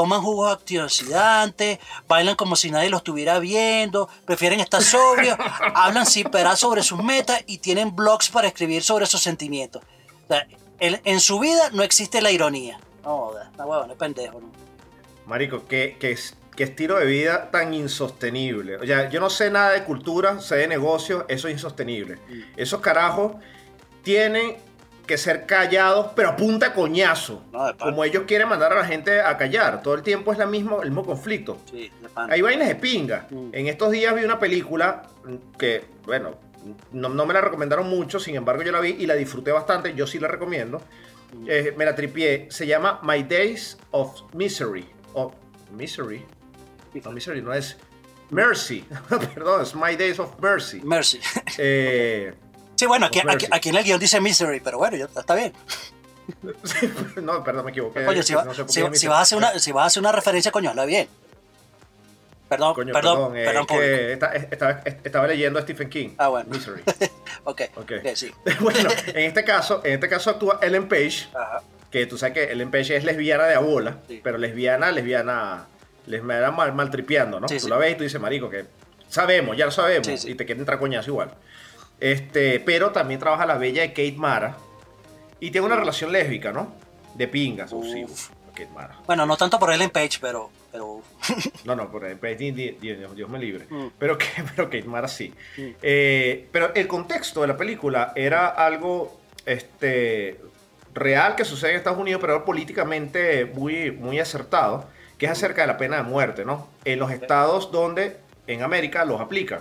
Toman 0.00 0.22
jugos 0.22 0.50
antioxidantes, 0.58 1.78
bailan 2.08 2.34
como 2.34 2.56
si 2.56 2.70
nadie 2.70 2.88
los 2.88 3.00
estuviera 3.00 3.38
viendo, 3.38 4.08
prefieren 4.24 4.58
estar 4.58 4.82
sobrios, 4.82 5.36
hablan 5.74 6.06
sin 6.06 6.24
parar 6.30 6.56
sobre 6.56 6.82
sus 6.82 7.04
metas 7.04 7.44
y 7.46 7.58
tienen 7.58 7.94
blogs 7.94 8.30
para 8.30 8.48
escribir 8.48 8.82
sobre 8.82 9.04
sus 9.04 9.20
sentimientos. 9.20 9.82
O 10.24 10.28
sea, 10.28 10.46
en, 10.78 10.98
en 11.04 11.20
su 11.20 11.38
vida 11.38 11.68
no 11.74 11.82
existe 11.82 12.22
la 12.22 12.30
ironía. 12.30 12.80
No, 13.04 13.32
está 13.38 13.66
huevón, 13.66 13.90
es 13.90 13.96
pendejo. 13.98 14.40
¿no? 14.40 14.50
Marico, 15.26 15.66
qué, 15.68 15.98
qué, 16.00 16.12
es- 16.12 16.34
qué 16.56 16.62
estilo 16.64 16.96
de 16.98 17.04
vida 17.04 17.50
tan 17.50 17.74
insostenible. 17.74 18.76
O 18.76 18.86
sea, 18.86 19.10
yo 19.10 19.20
no 19.20 19.28
sé 19.28 19.50
nada 19.50 19.72
de 19.72 19.84
cultura, 19.84 20.40
sé 20.40 20.56
de 20.56 20.66
negocio, 20.68 21.26
eso 21.28 21.46
es 21.48 21.52
insostenible. 21.52 22.16
Mm. 22.26 22.40
Esos 22.56 22.80
carajos 22.80 23.32
tienen 24.02 24.56
que 25.10 25.18
ser 25.18 25.44
callados, 25.44 26.12
pero 26.14 26.30
a 26.30 26.36
punta 26.36 26.72
coñazo. 26.72 27.42
No, 27.52 27.66
de. 27.66 27.76
Como 27.76 28.04
ellos 28.04 28.24
quieren 28.26 28.48
mandar 28.48 28.72
a 28.72 28.76
la 28.76 28.84
gente 28.84 29.20
a 29.20 29.36
callar. 29.36 29.82
Todo 29.82 29.94
el 29.94 30.02
tiempo 30.02 30.32
es 30.32 30.38
la 30.38 30.46
mismo, 30.46 30.82
el 30.82 30.90
mismo 30.90 31.04
conflicto. 31.04 31.58
Sí, 31.70 31.90
de. 32.00 32.08
Hay 32.14 32.40
vainas 32.40 32.68
de 32.68 32.76
pinga. 32.76 33.26
Mm. 33.28 33.50
En 33.52 33.66
estos 33.66 33.90
días 33.90 34.14
vi 34.14 34.24
una 34.24 34.38
película 34.38 35.02
que, 35.58 35.84
bueno, 36.06 36.36
no, 36.92 37.08
no 37.08 37.26
me 37.26 37.34
la 37.34 37.40
recomendaron 37.40 37.88
mucho, 37.88 38.20
sin 38.20 38.36
embargo 38.36 38.62
yo 38.62 38.70
la 38.70 38.80
vi 38.80 38.96
y 38.98 39.06
la 39.06 39.14
disfruté 39.14 39.50
bastante, 39.50 39.94
yo 39.94 40.06
sí 40.06 40.18
la 40.18 40.28
recomiendo. 40.28 40.80
Eh, 41.46 41.74
me 41.76 41.84
la 41.84 41.94
tripié. 41.94 42.46
Se 42.50 42.66
llama 42.66 43.00
My 43.02 43.22
Days 43.22 43.78
of 43.90 44.22
Misery. 44.34 44.88
O 45.14 45.32
Misery. 45.72 46.24
No, 47.04 47.12
Misery 47.12 47.42
no 47.42 47.52
es 47.52 47.76
Mercy. 48.30 48.84
Perdón, 49.34 49.62
es 49.62 49.74
My 49.74 49.96
Days 49.96 50.18
of 50.18 50.38
Mercy. 50.40 50.80
Mercy. 50.82 51.20
Eh, 51.58 52.32
Sí, 52.80 52.86
bueno, 52.86 53.04
aquí, 53.04 53.68
en 53.68 53.76
el 53.76 53.84
guion 53.84 54.00
dice 54.00 54.22
Misery, 54.22 54.60
pero 54.60 54.78
bueno, 54.78 54.96
ya 54.96 55.04
está 55.04 55.34
bien. 55.34 55.52
no, 57.22 57.44
perdón, 57.44 57.66
me 57.66 57.70
equivoqué. 57.72 58.06
Coño, 58.06 58.22
si, 58.22 58.32
va- 58.32 58.44
No 58.44 58.54
sé 58.54 58.62
por 58.64 58.72
si- 58.72 58.80
qué 58.80 58.86
si 58.86 58.90
Misery. 58.90 59.08
vas 59.10 59.18
a 59.18 59.22
hacer 59.22 59.36
una, 59.38 59.58
si 59.58 59.72
vas 59.72 59.82
a 59.82 59.86
hacer 59.88 60.00
una 60.00 60.12
referencia, 60.12 60.50
coño, 60.50 60.70
habla 60.70 60.86
bien. 60.86 61.06
Perdón, 62.48 62.72
Coño, 62.74 62.92
perdón, 62.94 63.32
perdón, 63.32 63.36
eh, 63.36 63.44
perdón, 63.44 63.66
que 63.66 64.12
esta- 64.14 64.32
esta- 64.34 64.82
estaba 65.04 65.26
leyendo 65.26 65.58
a 65.58 65.62
Stephen 65.62 65.90
King. 65.90 66.08
Ah, 66.16 66.28
bueno. 66.28 66.48
Misery. 66.50 66.82
Ok, 67.44 67.60
Ok. 67.76 67.92
ok, 68.00 68.06
sí. 68.14 68.30
bueno, 68.60 68.88
en 69.08 69.24
este 69.26 69.44
caso, 69.44 69.82
en 69.84 69.92
este 69.94 70.08
caso 70.08 70.30
actúa 70.30 70.58
Ellen 70.62 70.88
Page, 70.88 71.28
Ajá. 71.34 71.62
que 71.90 72.06
tú 72.06 72.16
sabes 72.16 72.32
que 72.34 72.44
Ellen 72.52 72.70
Page 72.70 72.96
es 72.96 73.04
lesbiana 73.04 73.44
de 73.44 73.56
abuela, 73.56 73.98
Sí. 74.08 74.20
pero 74.24 74.38
lesbiana, 74.38 74.90
lesbiana, 74.90 75.66
lesbiana 76.06 76.50
mal, 76.50 76.72
maltripeando, 76.74 77.40
¿no? 77.40 77.46
Sí, 77.48 77.56
tú 77.58 77.64
sí. 77.64 77.68
la 77.70 77.76
ves 77.76 77.92
y 77.92 77.94
tú 77.96 78.04
dices, 78.04 78.20
marico, 78.20 78.48
que 78.48 78.64
sabemos, 79.10 79.54
ya 79.56 79.66
lo 79.66 79.70
sabemos, 79.70 80.08
y 80.24 80.34
te 80.34 80.46
quiere 80.46 80.60
entrar 80.60 80.78
coñazo 80.78 81.10
igual. 81.10 81.30
Este, 82.00 82.60
pero 82.60 82.90
también 82.92 83.20
trabaja 83.20 83.44
la 83.46 83.56
bella 83.58 83.82
de 83.82 83.88
Kate 83.90 84.14
Mara, 84.16 84.56
y 85.38 85.50
tiene 85.50 85.66
una 85.66 85.76
relación 85.76 86.12
lésbica, 86.12 86.52
¿no? 86.52 86.72
De 87.14 87.28
pingas, 87.28 87.72
uf, 87.72 87.86
Kate 88.54 88.68
Mara. 88.74 88.96
Bueno, 89.06 89.26
no 89.26 89.36
tanto 89.36 89.58
por 89.58 89.72
Ellen 89.72 89.90
Page, 89.90 90.18
pero. 90.20 90.50
pero 90.72 91.02
No, 91.64 91.74
no, 91.76 91.90
por 91.90 92.04
Ellen 92.04 92.18
Page, 92.18 92.36
di- 92.36 92.50
di- 92.52 92.70
di- 92.80 92.94
Dios, 92.94 93.14
Dios 93.16 93.28
me 93.28 93.38
libre. 93.38 93.66
Mm. 93.68 93.86
Pero, 93.98 94.16
que, 94.18 94.26
pero 94.56 94.64
Kate 94.70 94.84
Mara 94.84 95.08
sí. 95.08 95.32
Mm. 95.56 95.62
Eh, 95.82 96.48
pero 96.52 96.74
el 96.74 96.86
contexto 96.86 97.42
de 97.42 97.48
la 97.48 97.56
película 97.56 98.12
era 98.16 98.46
algo 98.48 99.18
este, 99.46 100.40
real 100.94 101.36
que 101.36 101.44
sucede 101.44 101.72
en 101.72 101.76
Estados 101.78 101.98
Unidos, 101.98 102.20
pero 102.20 102.44
políticamente 102.44 103.44
muy, 103.46 103.90
muy 103.90 104.18
acertado, 104.20 104.88
que 105.18 105.26
es 105.26 105.32
acerca 105.32 105.62
de 105.62 105.66
la 105.68 105.76
pena 105.78 105.96
de 105.98 106.02
muerte, 106.04 106.44
¿no? 106.44 106.68
En 106.84 106.98
los 106.98 107.10
estados 107.10 107.70
donde 107.72 108.16
en 108.46 108.62
América 108.62 109.04
los 109.04 109.20
aplican. 109.20 109.60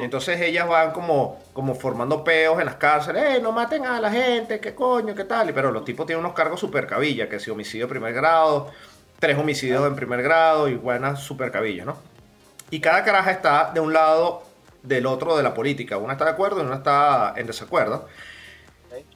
Entonces 0.00 0.40
ellas 0.40 0.68
van 0.68 0.90
como, 0.90 1.38
como 1.52 1.74
formando 1.74 2.24
peos 2.24 2.58
en 2.58 2.66
las 2.66 2.76
cárceles, 2.76 3.36
¡eh, 3.36 3.40
no 3.40 3.52
maten 3.52 3.86
a 3.86 4.00
la 4.00 4.10
gente! 4.10 4.60
¿Qué 4.60 4.74
coño? 4.74 5.14
¿Qué 5.14 5.24
tal? 5.24 5.50
Y 5.50 5.52
Pero 5.52 5.70
los 5.70 5.84
tipos 5.84 6.06
tienen 6.06 6.24
unos 6.24 6.34
cargos 6.34 6.60
super 6.60 6.86
cabilla, 6.86 7.28
que 7.28 7.38
si 7.38 7.50
homicidio 7.50 7.86
de 7.86 7.90
primer 7.90 8.12
grado, 8.12 8.70
tres 9.18 9.38
homicidios 9.38 9.86
en 9.86 9.96
primer 9.96 10.22
grado 10.22 10.68
y 10.68 10.74
buenas 10.74 11.20
super 11.20 11.50
cabillas, 11.50 11.86
¿no? 11.86 11.96
Y 12.70 12.80
cada 12.80 13.04
caraja 13.04 13.30
está 13.30 13.70
de 13.72 13.80
un 13.80 13.92
lado 13.92 14.42
del 14.82 15.06
otro 15.06 15.36
de 15.36 15.42
la 15.42 15.54
política. 15.54 15.98
Una 15.98 16.14
está 16.14 16.24
de 16.24 16.32
acuerdo 16.32 16.62
y 16.62 16.66
una 16.66 16.76
está 16.76 17.34
en 17.36 17.46
desacuerdo. 17.46 18.08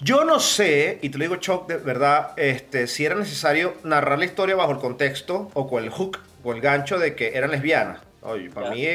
Yo 0.01 0.25
no 0.25 0.41
sé, 0.41 0.99
y 1.03 1.09
te 1.09 1.19
lo 1.19 1.25
digo, 1.25 1.37
Choc, 1.37 1.67
de 1.67 1.77
verdad, 1.79 2.33
este, 2.37 2.87
si 2.87 3.05
era 3.05 3.15
necesario 3.15 3.75
narrar 3.83 4.19
la 4.19 4.25
historia 4.25 4.55
bajo 4.55 4.73
el 4.73 4.79
contexto 4.79 5.51
o 5.55 5.69
con 5.69 5.83
el 5.83 5.91
hook 5.91 6.19
o 6.45 6.53
el 6.53 6.61
gancho 6.61 6.99
de 6.99 7.15
que 7.15 7.37
eran 7.37 7.51
lesbianas. 7.51 8.01
Oye, 8.23 8.51
para 8.51 8.71
mí 8.71 8.87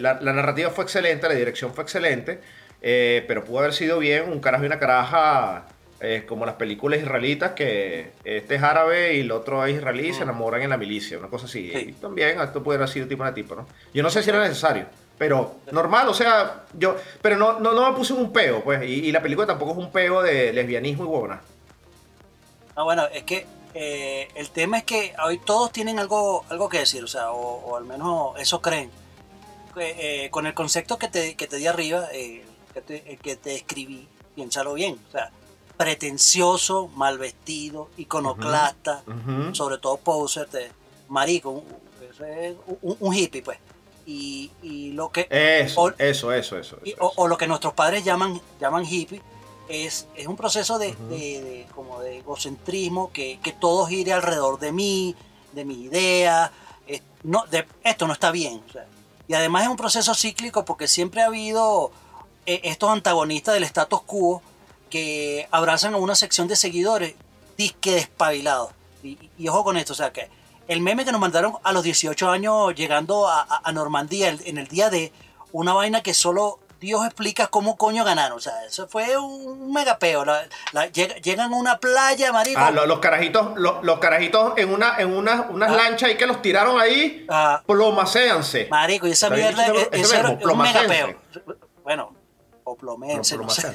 la, 0.00 0.18
la 0.20 0.32
narrativa 0.32 0.70
fue 0.70 0.84
excelente, 0.84 1.28
la 1.28 1.34
dirección 1.34 1.72
fue 1.74 1.84
excelente, 1.84 2.40
eh, 2.82 3.24
pero 3.28 3.44
pudo 3.44 3.60
haber 3.60 3.72
sido 3.72 3.98
bien 3.98 4.30
un 4.30 4.40
carajo 4.40 4.64
y 4.64 4.66
una 4.66 4.78
caraja 4.78 5.66
eh, 6.00 6.24
como 6.28 6.46
las 6.46 6.54
películas 6.54 7.00
israelitas 7.00 7.52
que 7.52 8.12
este 8.24 8.54
es 8.54 8.62
árabe 8.62 9.14
y 9.14 9.20
el 9.20 9.32
otro 9.32 9.64
es 9.66 9.74
israelí 9.76 10.08
y 10.08 10.12
se 10.12 10.20
Mm. 10.20 10.22
enamoran 10.24 10.62
en 10.62 10.70
la 10.70 10.76
milicia, 10.76 11.18
una 11.18 11.28
cosa 11.28 11.46
así. 11.46 11.70
Sí. 11.72 11.78
Y 11.88 11.92
también 11.92 12.40
esto 12.40 12.62
puede 12.62 12.76
haber 12.76 12.88
sido 12.88 13.08
tipo 13.08 13.22
una 13.22 13.34
tipo, 13.34 13.54
¿no? 13.56 13.66
Yo 13.92 14.02
no 14.02 14.10
sé 14.10 14.22
si 14.22 14.30
era 14.30 14.40
necesario. 14.40 14.86
Pero 15.18 15.56
normal, 15.72 16.08
o 16.08 16.14
sea, 16.14 16.62
yo, 16.74 16.94
pero 17.20 17.36
no, 17.36 17.58
no, 17.58 17.72
no 17.72 17.90
me 17.90 17.96
puse 17.96 18.12
un 18.12 18.32
peo, 18.32 18.62
pues, 18.62 18.80
y, 18.84 19.06
y 19.06 19.10
la 19.10 19.20
película 19.20 19.48
tampoco 19.48 19.72
es 19.72 19.78
un 19.78 19.90
peo 19.90 20.22
de 20.22 20.52
lesbianismo 20.52 21.02
y 21.02 21.06
huevona. 21.08 21.40
No, 22.76 22.84
bueno, 22.84 23.06
es 23.12 23.24
que 23.24 23.44
eh, 23.74 24.28
el 24.36 24.50
tema 24.50 24.78
es 24.78 24.84
que 24.84 25.14
hoy 25.24 25.38
todos 25.38 25.72
tienen 25.72 25.98
algo, 25.98 26.44
algo 26.48 26.68
que 26.68 26.78
decir, 26.78 27.02
o 27.02 27.08
sea, 27.08 27.32
o, 27.32 27.40
o 27.66 27.76
al 27.76 27.84
menos 27.84 28.38
eso 28.38 28.62
creen. 28.62 28.90
Eh, 29.80 30.24
eh, 30.24 30.30
con 30.30 30.46
el 30.46 30.54
concepto 30.54 30.98
que 30.98 31.08
te, 31.08 31.34
que 31.36 31.46
te 31.46 31.56
di 31.56 31.66
arriba, 31.66 32.08
eh, 32.12 32.44
que, 32.74 32.80
te, 32.80 33.16
que 33.22 33.36
te 33.36 33.54
escribí, 33.56 34.08
piénsalo 34.34 34.74
bien, 34.74 34.98
o 35.08 35.10
sea, 35.12 35.30
pretencioso, 35.76 36.88
mal 36.88 37.18
vestido, 37.18 37.88
iconoclasta, 37.96 39.02
sobre 39.54 39.78
todo 39.78 39.96
poser, 39.98 40.46
te- 40.48 40.70
marico, 41.08 41.50
un, 41.50 41.64
un- 42.82 42.96
un 43.00 43.14
hippie, 43.14 43.42
pues. 43.42 43.58
Y, 44.06 44.50
y 44.62 44.92
lo 44.92 45.10
que... 45.12 45.26
Eso, 45.30 45.80
o- 45.82 45.90
eso, 45.98 46.32
eso, 46.32 46.56
eso. 46.58 46.78
y- 46.84 46.90
eso, 46.92 47.12
o, 47.16 47.28
lo 47.28 47.36
que 47.36 47.46
nuestros 47.46 47.74
padres 47.74 48.04
llaman, 48.04 48.40
llaman 48.60 48.84
hippie, 48.86 49.20
es, 49.68 50.06
es 50.14 50.26
un 50.26 50.36
proceso 50.36 50.78
de, 50.78 50.94
de- 51.10 51.42
de- 51.42 51.66
como 51.74 52.00
de 52.00 52.18
egocentrismo, 52.18 53.12
que, 53.12 53.38
que 53.42 53.52
todo 53.52 53.86
gire 53.86 54.12
alrededor 54.12 54.58
de 54.58 54.72
mí, 54.72 55.14
de 55.52 55.64
mi 55.64 55.82
idea. 55.82 56.50
es- 56.86 57.02
no, 57.22 57.44
de, 57.50 57.66
esto 57.84 58.06
no 58.06 58.12
está 58.14 58.30
bien. 58.30 58.62
o 58.68 58.72
sea, 58.72 58.86
y 59.28 59.34
además 59.34 59.64
es 59.64 59.68
un 59.68 59.76
proceso 59.76 60.14
cíclico 60.14 60.64
porque 60.64 60.88
siempre 60.88 61.20
ha 61.22 61.26
habido 61.26 61.92
eh, 62.46 62.62
estos 62.64 62.90
antagonistas 62.90 63.54
del 63.54 63.64
status 63.64 64.00
quo 64.02 64.42
que 64.88 65.46
abrazan 65.50 65.92
a 65.94 65.98
una 65.98 66.14
sección 66.14 66.48
de 66.48 66.56
seguidores 66.56 67.14
disque 67.58 67.92
despabilados. 67.92 68.72
Y, 69.02 69.18
ojo 69.48 69.64
con 69.64 69.76
esto, 69.76 69.92
o 69.92 69.96
sea 69.96 70.12
que 70.12 70.30
el 70.66 70.80
meme 70.80 71.04
que 71.04 71.12
nos 71.12 71.20
mandaron 71.20 71.54
a 71.62 71.72
los 71.72 71.84
18 71.84 72.30
años 72.30 72.74
llegando 72.74 73.28
a, 73.28 73.62
Normandía 73.72 74.28
en 74.28 74.58
el 74.58 74.66
día 74.66 74.90
de 74.90 75.12
una 75.52 75.72
vaina 75.74 76.02
que 76.02 76.14
solo 76.14 76.58
Dios 76.80 77.04
explica 77.04 77.48
cómo 77.48 77.76
coño 77.76 78.04
ganaron. 78.04 78.38
O 78.38 78.40
sea, 78.40 78.64
eso 78.64 78.86
fue 78.88 79.16
un 79.18 79.72
megapeo. 79.72 80.24
La, 80.24 80.46
la- 80.72 80.86
lleg- 80.88 81.20
llegan 81.22 81.52
a 81.52 81.56
una 81.56 81.78
playa, 81.78 82.32
marico. 82.32 82.60
Ah, 82.60 82.70
lo- 82.70 82.86
los 82.86 83.00
carajitos, 83.00 83.56
lo- 83.56 83.82
los 83.82 83.98
carajitos 83.98 84.52
en 84.56 84.72
una, 84.72 84.96
en 84.98 85.12
una, 85.16 85.42
unas 85.50 85.70
Ah. 85.70 85.76
lanchas 85.76 86.10
ahí 86.10 86.16
que 86.16 86.26
los 86.26 86.40
tiraron 86.40 86.80
ahí, 86.80 87.26
Ah, 87.28 87.62
plomacéanse. 87.66 88.68
marico, 88.70 89.06
y 89.08 89.10
esa 89.12 89.28
mierda, 89.30 89.66
eh, 89.68 89.88
ese 89.92 90.00
eso 90.02 90.14
era 90.14 90.30
verbo, 90.34 90.52
un 90.52 90.58
megapeo. 90.58 91.16
Bueno, 91.82 92.14
o 92.64 92.76
plomense, 92.76 93.36
no 93.36 93.48
sé. 93.50 93.74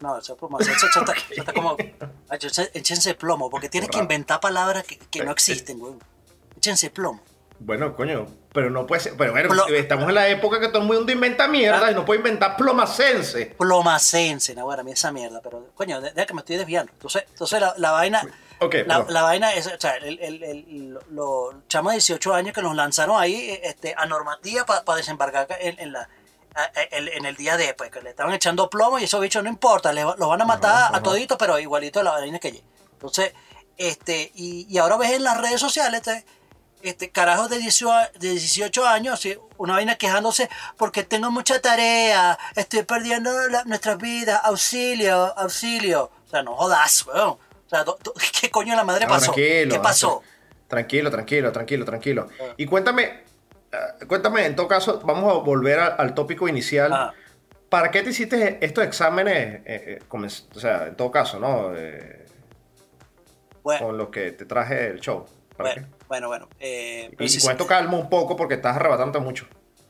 No, 0.00 0.18
eso 0.18 0.32
es 0.32 0.38
plomacense, 0.38 0.86
eso 0.86 1.00
está, 1.00 1.12
eso 1.12 1.40
está 1.40 1.52
como... 1.52 1.76
Échense- 2.30 3.14
plomo, 3.16 3.48
porque 3.50 3.68
tienes 3.68 3.90
que 3.90 3.98
inventar 3.98 4.40
palabras 4.40 4.84
que, 4.84 4.98
que 4.98 5.20
no 5.22 5.30
Eh, 5.30 5.34
existen, 5.34 5.78
güey. 5.78 5.94
Échense 6.56 6.90
plomo. 6.90 7.20
Bueno, 7.60 7.96
coño, 7.96 8.26
pero 8.52 8.70
no 8.70 8.86
puede 8.86 9.00
ser. 9.00 9.14
Pero 9.16 9.32
bueno, 9.32 9.48
Plo- 9.50 9.68
estamos 9.74 10.08
en 10.08 10.14
la 10.14 10.28
época 10.28 10.60
que 10.60 10.68
todo 10.68 10.82
el 10.82 10.88
mundo 10.88 11.10
inventa 11.10 11.48
mierda 11.48 11.86
Ah. 11.86 11.90
y 11.90 11.94
no 11.94 12.04
puede 12.04 12.18
inventar 12.20 12.56
plomacense. 12.56 13.46
Plomacense, 13.58 14.54
no, 14.54 14.64
bueno, 14.64 14.82
a 14.82 14.84
mí 14.84 14.92
esa 14.92 15.10
mierda, 15.10 15.40
pero 15.42 15.66
coño, 15.74 16.00
de- 16.00 16.12
deja 16.12 16.26
que 16.26 16.34
me 16.34 16.40
estoy 16.40 16.56
desviando. 16.56 16.92
Entonces, 16.92 17.24
entonces 17.28 17.60
la, 17.60 17.74
la 17.76 17.90
vaina, 17.90 18.22
Ok, 18.60 18.74
la, 18.86 19.22
vaina 19.22 19.52
es, 19.54 19.66
o 19.66 19.78
sea, 19.78 19.96
el, 19.96 20.18
el, 20.20 20.42
el- 20.42 20.90
lo- 20.94 21.00
los 21.10 21.68
chamos 21.68 21.92
de 21.92 21.96
18 21.96 22.32
años 22.34 22.54
que 22.54 22.62
nos 22.62 22.74
lanzaron 22.76 23.20
ahí 23.20 23.58
este, 23.62 23.94
a 23.96 24.06
Normandía 24.06 24.64
para 24.64 24.96
desembarcar 24.96 25.46
en, 25.60 25.78
en 25.80 25.92
la, 25.92 26.08
a- 26.54 26.70
en, 26.92 27.08
en 27.08 27.24
el 27.26 27.36
día 27.36 27.56
de 27.56 27.74
pues, 27.74 27.90
que 27.90 28.00
le 28.02 28.10
estaban 28.10 28.32
echando 28.34 28.70
plomo 28.70 28.98
y 28.98 29.04
esos 29.04 29.20
bichos 29.20 29.42
no 29.42 29.48
importa, 29.48 29.92
los 29.92 30.16
van 30.16 30.42
a 30.42 30.44
matar 30.44 30.94
a 30.94 31.02
toditos, 31.02 31.36
pero 31.38 31.58
igualito 31.58 32.02
la 32.02 32.12
vaina 32.12 32.38
que. 32.38 32.62
Entonces, 32.92 33.32
este, 33.76 34.30
y, 34.34 34.66
y 34.68 34.78
ahora 34.78 34.96
ves 34.96 35.10
en 35.12 35.22
las 35.24 35.40
redes 35.40 35.60
sociales, 35.60 36.02
este, 36.06 36.24
este 36.82 37.10
carajos 37.10 37.50
de 37.50 37.58
18, 37.58 37.92
a- 37.92 38.08
de 38.18 38.30
18 38.30 38.86
años, 38.86 39.26
una 39.56 39.74
vaina 39.74 39.96
quejándose 39.96 40.48
porque 40.76 41.02
tengo 41.02 41.30
mucha 41.30 41.60
tarea, 41.60 42.38
estoy 42.56 42.82
perdiendo 42.84 43.30
la- 43.48 43.64
nuestras 43.64 43.98
vidas, 43.98 44.40
auxilio, 44.44 45.36
auxilio. 45.38 46.10
O 46.26 46.30
sea, 46.30 46.42
no 46.42 46.54
jodas, 46.56 47.06
weón. 47.06 47.30
O 47.30 47.68
sea, 47.68 47.84
do- 47.84 47.98
do- 48.02 48.14
¿qué 48.40 48.50
coño 48.50 48.74
la 48.76 48.84
madre 48.84 49.04
No, 49.06 49.10
pasó? 49.12 49.32
tranquilo, 49.32 49.74
¿Qué 49.74 49.80
pasó? 49.80 50.22
Tranquilo, 50.68 51.10
tranquilo, 51.10 51.50
tranquilo, 51.52 51.84
tranquilo. 51.84 52.28
Ah. 52.40 52.54
Y 52.56 52.66
cuéntame, 52.66 53.24
eh, 53.72 54.04
cuéntame, 54.06 54.44
en 54.46 54.54
todo 54.56 54.68
caso, 54.68 55.00
vamos 55.04 55.30
a 55.32 55.38
volver 55.38 55.80
a- 55.80 55.86
al 55.86 56.14
tópico 56.14 56.46
inicial. 56.48 56.92
Ah. 56.92 57.12
¿Para 57.68 57.90
qué 57.90 58.02
te 58.02 58.10
hiciste 58.10 58.58
estos 58.64 58.84
exámenes? 58.84 59.60
eh, 59.66 59.98
eh, 60.00 60.02
o 60.10 60.58
sea, 60.60 60.86
en 60.86 60.94
todo 60.96 61.10
caso, 61.10 61.38
¿no? 61.38 61.72
Eh, 61.76 62.24
Bueno, 63.62 63.86
con 63.86 63.98
los 63.98 64.08
que 64.08 64.32
te 64.32 64.46
traje 64.46 64.86
el 64.86 65.00
show. 65.00 65.26
¿Para 65.58 65.72
bueno, 65.74 65.88
bueno, 66.08 66.28
bueno. 66.28 66.48
eh? 66.60 67.08
Y, 67.10 67.12
y 67.12 67.16
precis- 67.16 67.42
con 67.42 67.52
esto 67.52 67.66
calmo 67.66 67.98
un 67.98 68.08
poco 68.08 68.34
porque 68.36 68.54
estás 68.54 68.76
arrebatando 68.76 69.20
mucho. 69.20 69.46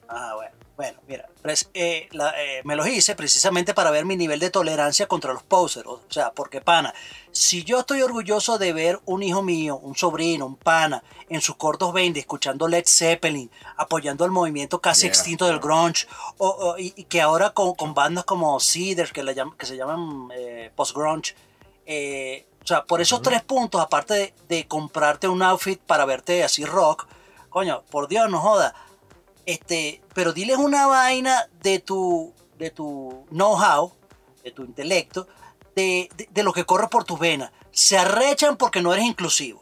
Ajá, 0.08 0.34
bueno, 0.34 0.52
bueno. 0.76 0.98
Mira, 1.06 1.28
pues, 1.42 1.70
eh, 1.74 2.08
la- 2.12 2.32
eh, 2.42 2.62
me 2.64 2.74
los 2.76 2.88
hice 2.88 3.14
precisamente 3.14 3.74
para 3.74 3.90
ver 3.90 4.04
mi 4.06 4.16
nivel 4.16 4.40
de 4.40 4.48
tolerancia 4.50 5.06
contra 5.06 5.32
los 5.32 5.42
posers. 5.42 5.86
O 5.86 6.00
sea, 6.08 6.32
porque 6.32 6.60
pana, 6.60 6.94
si 7.30 7.62
yo 7.64 7.80
estoy 7.80 8.00
orgulloso 8.02 8.56
de 8.58 8.72
ver 8.72 8.98
un 9.04 9.22
hijo 9.22 9.42
mío, 9.42 9.76
un 9.76 9.94
sobrino, 9.96 10.46
un 10.46 10.56
pana, 10.56 11.02
en 11.28 11.40
sus 11.42 11.56
cortos 11.56 11.92
20, 11.92 12.18
escuchando 12.18 12.66
Led 12.68 12.84
Zeppelin, 12.86 13.50
apoyando 13.76 14.24
el 14.24 14.30
movimiento 14.30 14.80
casi 14.80 15.02
Yeah, 15.02 15.08
extinto 15.10 15.46
del 15.46 15.58
grunge, 15.60 16.06
o, 16.38 16.48
o- 16.48 16.78
y, 16.78 16.94
y 16.96 17.04
que 17.04 17.20
ahora 17.20 17.50
con, 17.50 17.74
con 17.74 17.92
bandas 17.92 18.24
como 18.24 18.58
Cedar, 18.60 19.12
que, 19.12 19.22
le 19.22 19.34
llam- 19.36 19.54
que 19.58 19.66
se 19.66 19.76
llaman 19.76 20.30
eh, 20.34 20.70
post-grunge, 20.74 21.34
eh, 21.84 22.46
sea, 22.68 22.84
por 22.84 23.00
esos 23.00 23.22
tres 23.22 23.42
puntos, 23.42 23.80
aparte 23.80 24.14
de, 24.14 24.34
de 24.48 24.68
comprarte 24.68 25.26
un 25.28 25.42
outfit 25.42 25.80
para 25.80 26.04
verte 26.04 26.44
así 26.44 26.64
rock, 26.64 27.06
coño, 27.48 27.82
por 27.90 28.08
Dios, 28.08 28.28
no 28.30 28.40
joda. 28.40 28.74
Este, 29.46 30.02
pero 30.14 30.32
diles 30.32 30.58
una 30.58 30.86
vaina 30.86 31.48
de 31.62 31.78
tu, 31.78 32.34
de 32.58 32.70
tu 32.70 33.24
know-how, 33.30 33.92
de 34.44 34.50
tu 34.50 34.62
intelecto, 34.64 35.26
de, 35.74 36.08
de- 36.16 36.28
de 36.30 36.42
lo 36.42 36.52
que 36.52 36.64
corre 36.66 36.88
por 36.88 37.04
tus 37.04 37.18
venas. 37.18 37.50
Se 37.70 37.96
arrechan 37.96 38.56
porque 38.56 38.82
no 38.82 38.92
eres 38.92 39.06
inclusivo. 39.06 39.60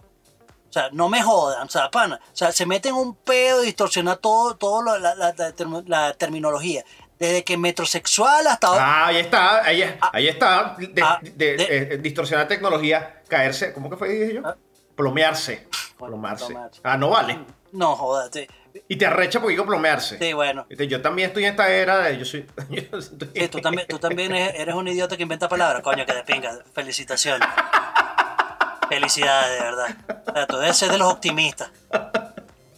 O 0.69 0.73
sea, 0.73 0.91
no 0.93 1.09
me 1.09 1.23
jodan, 1.23 1.67
o 1.67 1.71
sea, 1.71 1.91
pana. 1.91 2.21
O 2.33 2.37
sea, 2.37 2.51
se 2.53 2.67
meten 2.67 2.95
un 2.95 3.15
pedo 3.15 3.63
y 3.63 3.67
distorsionar 3.67 4.17
todo, 4.19 4.57
todo 4.57 4.83
la, 4.83 4.99
la- 4.99 5.15
la 5.15 5.33
termo- 5.55 5.85
la 5.87 6.13
terminología. 6.15 6.85
Desde 7.19 7.45
que 7.45 7.57
metrosexual 7.57 8.47
hasta 8.47 8.67
ahora. 8.67 8.85
Ah, 8.85 9.07
ahí 9.07 9.17
está, 9.19 9.65
ahí, 9.65 9.99
ahí 10.13 10.29
está. 10.29 10.77
De, 10.79 11.03
Ah, 11.03 11.19
de- 11.23 11.57
de- 11.57 11.67
eh, 11.95 11.99
distorsionar 11.99 12.47
tecnología, 12.47 13.23
caerse, 13.29 13.73
¿cómo 13.73 13.89
que 13.89 13.97
fue 13.97 14.09
dije 14.11 14.35
yo? 14.35 14.43
Ah. 14.45 14.55
Plomearse. 14.95 15.67
Plomarse. 15.99 16.55
Ah, 16.83 16.97
no 16.97 17.11
vale. 17.11 17.39
No 17.73 17.97
jodas, 17.97 18.31
sí, 18.33 18.47
Y 18.89 18.97
te 18.97 19.07
arrecha 19.07 19.41
porque 19.41 19.53
digo 19.53 19.65
plomearse. 19.67 20.19
sí, 20.19 20.33
bueno. 20.35 20.67
Este, 20.69 20.87
Yo 20.89 21.01
también 21.03 21.29
estoy 21.29 21.45
en 21.45 21.51
esta 21.51 21.69
era 21.71 21.99
de. 21.99 22.19
Yo 22.19 22.25
soy. 22.25 22.47
yo 22.71 22.99
estoy- 22.99 23.31
Sí, 23.35 23.49
tú 23.49 23.61
también, 23.61 23.87
tú 23.89 23.99
también 23.99 24.35
eres 24.35 24.75
un 24.75 24.87
idiota 24.89 25.17
que 25.17 25.23
inventa 25.23 25.49
palabras, 25.49 25.83
coño, 25.83 26.05
que 26.07 26.13
de 26.15 26.23
pinga. 26.23 26.59
Felicitaciones. 26.75 27.49
Felicidades, 28.89 29.59
de 29.59 29.65
verdad. 29.65 29.97
O 30.29 30.33
sea, 30.33 30.47
tú 30.47 30.57
debes 30.59 30.77
ser 30.77 30.91
de 30.91 30.99
los 30.99 31.13
optimistas. 31.13 31.71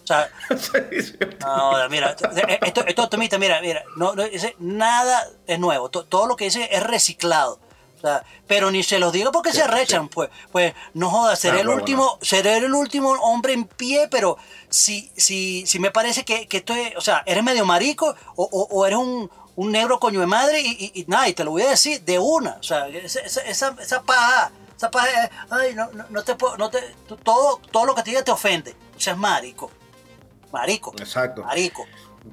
O 0.09 0.15
sea, 0.15 0.31
no, 1.41 1.89
mira, 1.91 2.17
esto, 2.63 2.85
esto 2.87 3.03
optimista, 3.05 3.37
mira, 3.39 3.61
mira, 3.61 3.83
no, 3.97 4.15
no, 4.15 4.25
dice, 4.25 4.57
nada 4.59 5.29
es 5.47 5.59
nuevo, 5.59 5.91
to- 5.91 6.05
todo 6.05 6.27
lo 6.27 6.35
que 6.37 6.45
dice 6.45 6.69
es 6.73 6.83
reciclado. 6.83 7.61
O 7.99 8.01
sea, 8.01 8.25
pero 8.47 8.71
ni 8.71 8.83
se 8.85 8.99
los 9.01 9.13
digo 9.13 9.33
porque 9.33 9.53
se 9.53 9.61
arrechan, 9.63 10.09
pues, 10.09 10.31
pues, 10.53 10.73
no 10.95 11.11
jodas, 11.11 11.39
seré 11.41 11.59
Ah, 11.59 11.61
el 11.61 11.67
bueno, 11.67 11.81
último, 11.83 12.19
seré 12.23 12.57
el 12.59 12.73
último 12.73 13.11
hombre 13.11 13.53
en 13.55 13.65
pie, 13.65 14.07
pero 14.09 14.39
si, 14.69 15.11
si, 15.17 15.67
si 15.67 15.79
me 15.81 15.91
parece 15.91 16.25
que, 16.25 16.47
que 16.47 16.59
esto 16.59 16.75
es, 16.75 16.97
o 16.97 17.01
sea, 17.01 17.23
eres 17.27 17.43
medio 17.43 17.67
marico 17.67 18.15
o, 18.37 18.45
o- 18.45 18.69
o 18.71 18.87
eres 18.87 18.99
un, 19.01 19.29
un 19.57 19.73
negro 19.73 19.99
coño 19.99 20.21
de 20.21 20.27
madre 20.27 20.61
y, 20.61 20.69
y- 20.95 21.01
y 21.01 21.05
nada, 21.09 21.29
y 21.29 21.35
te 21.35 21.43
lo 21.45 21.51
voy 21.51 21.63
a 21.63 21.71
decir 21.71 22.01
de 22.03 22.19
una, 22.21 22.57
o 22.61 22.63
sea, 22.63 22.87
esa, 22.89 23.21
esa, 23.21 23.75
esa, 23.81 24.03
paja, 24.03 24.53
esa 24.77 24.91
paja, 24.93 25.25
es, 25.25 25.31
ay, 25.51 25.75
no, 25.75 25.91
no, 25.93 26.05
no 26.09 26.23
te 26.23 26.37
puedo, 26.37 26.57
no 26.57 26.71
te, 26.71 26.81
todo, 27.25 27.61
todo 27.73 27.85
lo 27.85 27.97
que 27.97 28.05
te 28.05 28.11
diga 28.11 28.23
te 28.23 28.31
ofende, 28.31 28.77
o 28.97 29.01
sea, 29.01 29.15
es 29.15 29.19
marico, 29.19 29.73
marico, 30.53 30.95
Exacto. 30.99 31.43
marico. 31.45 31.87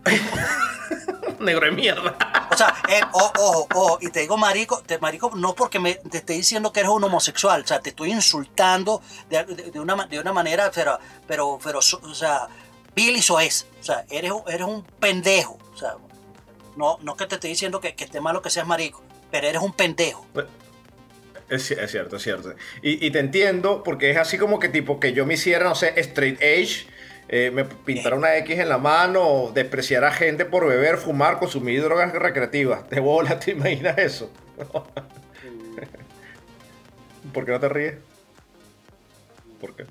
Negro 1.40 1.66
de 1.66 1.72
mierda. 1.72 2.16
O 2.52 2.58
sea, 2.58 2.74
eh, 2.90 3.02
ojo, 3.12 3.68
ojo, 3.74 3.98
y 4.02 4.10
te 4.10 4.22
digo 4.22 4.38
marico, 4.38 4.82
te 4.86 4.98
marico 5.00 5.32
no 5.36 5.54
porque 5.54 5.80
me, 5.80 5.96
te 5.96 6.18
esté 6.20 6.34
diciendo 6.34 6.72
que 6.72 6.80
eres 6.82 6.92
un 6.92 7.04
homosexual, 7.04 7.62
o 7.64 7.68
sea, 7.68 7.80
te 7.80 7.90
estoy 7.90 8.12
insultando 8.12 9.02
de, 9.30 9.44
de- 9.44 9.72
de 9.72 9.80
una, 9.80 10.06
de 10.08 10.20
una 10.20 10.32
manera, 10.34 10.72
pero, 10.74 10.98
pero, 11.28 11.60
pero, 11.64 11.80
o 11.80 12.14
sea, 12.16 12.48
Billy 12.96 13.20
es, 13.20 13.68
o 13.80 13.84
sea, 13.84 14.06
eres, 14.10 14.32
un- 14.32 14.44
eres 14.48 14.66
un 14.68 14.84
pendejo, 14.84 15.58
o 15.74 15.78
sea, 15.78 15.96
no, 16.78 16.98
no 17.02 17.16
que 17.18 17.26
te 17.26 17.36
estoy 17.36 17.50
diciendo 17.52 17.80
que, 17.82 17.96
que 17.96 18.06
esté 18.06 18.22
malo 18.22 18.42
que 18.42 18.50
seas 18.50 18.66
marico, 18.68 19.04
pero 19.32 19.48
eres 19.48 19.62
un 19.62 19.74
pendejo. 19.74 20.26
Es, 21.50 21.70
ci- 21.72 21.78
es 21.80 21.92
cierto, 21.92 22.16
es 22.16 22.24
cierto. 22.24 22.54
Y, 22.82 23.06
y 23.06 23.12
te 23.12 23.20
entiendo 23.20 23.84
porque 23.84 24.10
es 24.12 24.18
así 24.18 24.38
como 24.38 24.60
que 24.60 24.70
tipo 24.70 25.00
que 25.00 25.14
yo 25.14 25.26
me 25.26 25.34
hiciera, 25.36 25.68
no 25.68 25.76
sé, 25.76 25.94
straight 26.00 26.42
edge, 26.42 26.88
eh, 27.28 27.50
me 27.52 27.66
pintara 27.66 28.16
una 28.16 28.38
X 28.38 28.60
en 28.60 28.70
la 28.70 28.78
mano, 28.78 29.52
despreciar 29.54 30.04
a 30.04 30.12
gente 30.12 30.46
por 30.46 30.68
beber, 30.68 30.98
fumar, 30.98 31.40
consumir 31.40 31.82
drogas 31.82 32.14
recreativas. 32.14 32.88
De 32.90 33.00
bola, 33.00 33.40
¿te 33.44 33.52
imaginas 33.52 33.98
eso? 33.98 34.32
¿Por 37.34 37.46
qué 37.46 37.52
no 37.52 37.60
te 37.60 37.70
ríes? 37.70 37.96
¿Por 39.60 39.76
qué? 39.76 39.86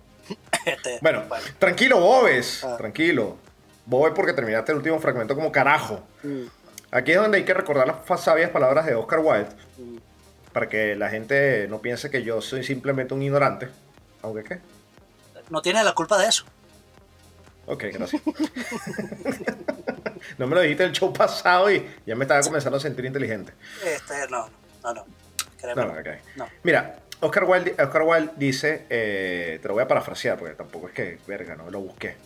Este, 0.65 0.99
Bueno, 1.03 1.25
tranquilo, 1.59 2.01
Bobes. 2.01 2.65
Ah. 2.65 2.77
Tranquilo. 2.77 3.37
Bobes 3.87 4.15
porque 4.15 4.33
terminaste 4.33 4.73
el 4.73 4.79
último 4.79 4.99
fragmento 5.01 5.35
como 5.35 5.53
carajo. 5.53 6.03
mm, 6.23 6.45
Aquí 6.93 7.11
es 7.11 7.19
donde 7.19 7.39
hay 7.39 7.45
que 7.45 7.55
recordar 7.55 7.89
las 7.89 8.21
sabias 8.21 8.51
palabras 8.51 8.87
de 8.87 8.95
Oscar 8.95 9.19
Wilde 9.19 9.49
mm. 9.79 9.97
para 10.53 10.69
que 10.69 10.95
la 10.95 11.11
gente 11.11 11.67
no 11.69 11.81
piense 11.81 12.09
que 12.11 12.23
yo 12.23 12.41
soy 12.41 12.63
simplemente 12.63 13.13
un 13.13 13.23
ignorante. 13.23 13.69
Aunque 14.23 14.45
qué. 14.45 14.61
no 15.51 15.61
tienes 15.61 15.85
la 15.85 15.93
culpa 15.93 16.17
de 16.17 16.29
eso. 16.29 16.47
Ok, 17.67 17.85
gracias. 17.93 18.23
no 20.39 20.47
me 20.47 20.55
lo 20.55 20.61
dijiste 20.61 20.85
el 20.85 20.93
show 20.93 21.13
pasado 21.13 21.71
y 21.71 21.85
ya 22.07 22.15
me 22.15 22.25
estaba 22.25 22.41
comenzando 22.43 22.77
a 22.77 22.81
sentir 22.81 23.05
inteligente. 23.05 23.53
Este, 23.85 24.15
no, 24.31 24.49
no, 24.83 24.95
no. 24.95 25.07
No, 25.75 25.87
no. 25.87 25.95
No. 26.37 26.49
Mira, 26.63 26.97
Oscar 27.21 27.45
Wilde, 27.45 27.75
Oscar 27.83 28.03
Wilde 28.03 28.33
dice, 28.37 28.85
eh, 28.91 29.59
te 29.63 29.69
lo 29.69 29.75
voy 29.75 29.83
a 29.83 29.89
parafrasear 29.89 30.39
porque 30.39 30.55
tampoco 30.55 30.89
es 30.89 30.95
que, 30.95 31.19
verga, 31.27 31.57
no 31.57 31.71
lo 31.71 31.81
busqué. 31.81 32.17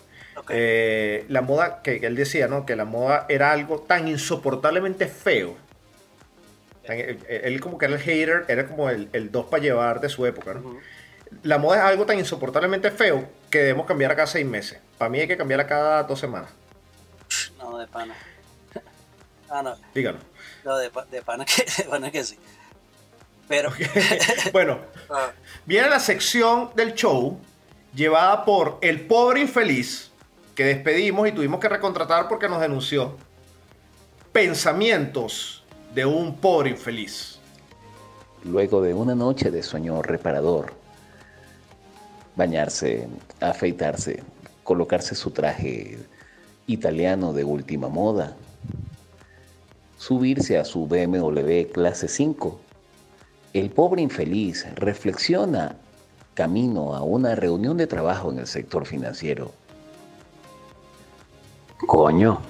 Eh, 0.50 1.24
la 1.28 1.40
moda, 1.40 1.80
que, 1.82 2.00
que 2.00 2.06
él 2.06 2.16
decía, 2.16 2.48
¿no? 2.48 2.66
Que 2.66 2.74
la 2.76 2.84
moda 2.84 3.26
era 3.28 3.52
algo 3.52 3.80
tan 3.80 4.08
insoportablemente 4.08 5.06
feo. 5.06 5.56
Tan- 6.84 6.98
él, 6.98 7.18
él 7.28 7.60
como 7.60 7.78
que 7.78 7.86
era 7.86 7.94
el 7.94 8.00
hater, 8.00 8.44
era 8.48 8.66
como 8.66 8.90
el, 8.90 9.08
el 9.12 9.30
dos 9.30 9.46
para 9.46 9.62
llevar 9.62 10.00
de 10.00 10.08
su 10.08 10.26
época, 10.26 10.54
¿no? 10.54 10.78
La 11.42 11.58
moda 11.58 11.78
es 11.78 11.84
algo 11.84 12.06
tan 12.06 12.18
insoportablemente 12.18 12.90
feo 12.90 13.28
que 13.50 13.58
debemos 13.58 13.86
cambiar 13.86 14.10
a 14.12 14.16
cada 14.16 14.26
seis 14.26 14.46
meses. 14.46 14.78
Para 14.98 15.08
mí 15.08 15.20
hay 15.20 15.28
que 15.28 15.36
cambiar 15.36 15.60
a 15.60 15.66
cada 15.66 16.02
dos 16.02 16.18
semanas. 16.18 16.50
No, 17.58 17.78
de 17.78 17.86
pana. 17.86 18.14
Ah, 19.50 19.62
no. 19.62 19.76
Díganos. 19.94 20.20
No, 20.62 20.76
de, 20.76 20.90
de 21.10 21.22
pana 21.22 21.46
que, 21.46 21.64
de 21.82 21.84
pana 21.88 22.10
que 22.10 22.22
sí. 22.22 22.38
Pero. 23.48 23.72
bueno, 24.52 24.78
ah, 25.10 25.30
viene 25.64 25.88
la 25.88 26.00
sección 26.00 26.70
del 26.74 26.92
show 26.92 27.40
llevada 27.94 28.44
por 28.44 28.76
el 28.82 29.06
pobre 29.06 29.40
infeliz 29.40 30.10
que 30.54 30.64
despedimos 30.64 31.26
y 31.28 31.32
tuvimos 31.32 31.60
que 31.60 31.68
recontratar 31.70 32.28
porque 32.28 32.48
nos 32.48 32.60
denunció. 32.60 33.16
Pensamientos 34.32 35.64
de 35.94 36.04
un 36.04 36.36
pobre 36.36 36.70
infeliz. 36.70 37.38
Luego 38.44 38.82
de 38.82 38.92
una 38.92 39.14
noche 39.14 39.50
de 39.50 39.62
sueño 39.62 40.02
reparador, 40.02 40.74
bañarse, 42.36 43.08
afeitarse, 43.40 44.22
colocarse 44.68 45.14
su 45.14 45.30
traje 45.30 45.98
italiano 46.66 47.32
de 47.32 47.42
última 47.42 47.88
moda, 47.88 48.36
subirse 49.96 50.58
a 50.58 50.66
su 50.66 50.86
BMW 50.86 51.72
clase 51.72 52.06
5, 52.06 52.60
el 53.54 53.70
pobre 53.70 54.02
infeliz 54.02 54.66
reflexiona 54.74 55.76
camino 56.34 56.94
a 56.94 57.02
una 57.02 57.34
reunión 57.34 57.78
de 57.78 57.86
trabajo 57.86 58.30
en 58.30 58.40
el 58.40 58.46
sector 58.46 58.84
financiero. 58.84 59.52
Coño, 61.86 62.42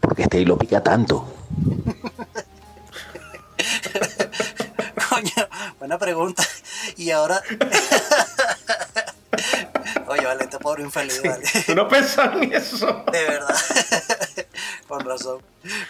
¿por 0.00 0.16
qué 0.16 0.22
este 0.22 0.40
hilo 0.40 0.56
pica 0.56 0.82
tanto? 0.82 1.26
coño, 5.10 5.48
buena 5.78 5.98
pregunta. 5.98 6.42
Y 6.96 7.10
ahora. 7.10 7.42
Infeliz, 10.80 11.22
vale. 11.22 11.44
¿Tú 11.66 11.74
no 11.74 11.88
pensás 11.88 12.34
en 12.40 12.52
eso? 12.52 13.04
De 13.12 13.22
verdad. 13.24 13.54
Con 14.88 15.00
razón. 15.00 15.42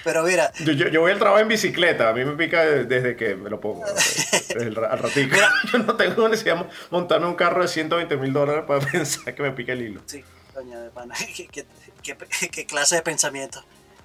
Pero 0.05 0.23
mira, 0.23 0.51
Yo, 0.65 0.73
yo- 0.73 0.89
yo 0.89 1.01
voy 1.03 1.13
al 1.13 1.19
trabajo 1.19 1.41
en 1.41 1.49
bicicleta, 1.49 2.09
a 2.09 2.13
mí 2.13 2.25
me 2.25 2.33
pica 2.33 2.65
de- 2.65 2.85
desde 2.85 3.15
que 3.17 3.35
me 3.35 3.51
lo 3.51 3.61
pongo, 3.61 3.85
desde 3.87 4.63
el 4.69 4.79
al 4.79 4.99
ratito. 4.99 5.35
Mira. 5.35 5.51
Yo 5.73 5.79
no 5.81 5.97
tengo 5.97 6.29
necesidad 6.29 6.57
de 6.65 6.71
montarme 6.91 7.27
un 7.27 7.35
carro 7.35 7.61
de 7.63 7.69
120 7.69 8.17
mil 8.17 8.33
dólares 8.33 8.65
para 8.67 8.81
pensar 8.91 9.35
que 9.35 9.43
me 9.43 9.51
pica 9.53 9.73
el 9.73 9.83
hilo. 9.83 10.01
sí, 10.07 10.25
coño 10.55 10.81
de 10.81 10.91
pana. 10.91 11.15
¿Qué, 11.37 11.47
qué, 11.49 11.67
qué- 12.03 12.49
qué 12.51 12.67
clase 12.67 12.97
de 12.97 13.03
pensamiento. 13.03 13.63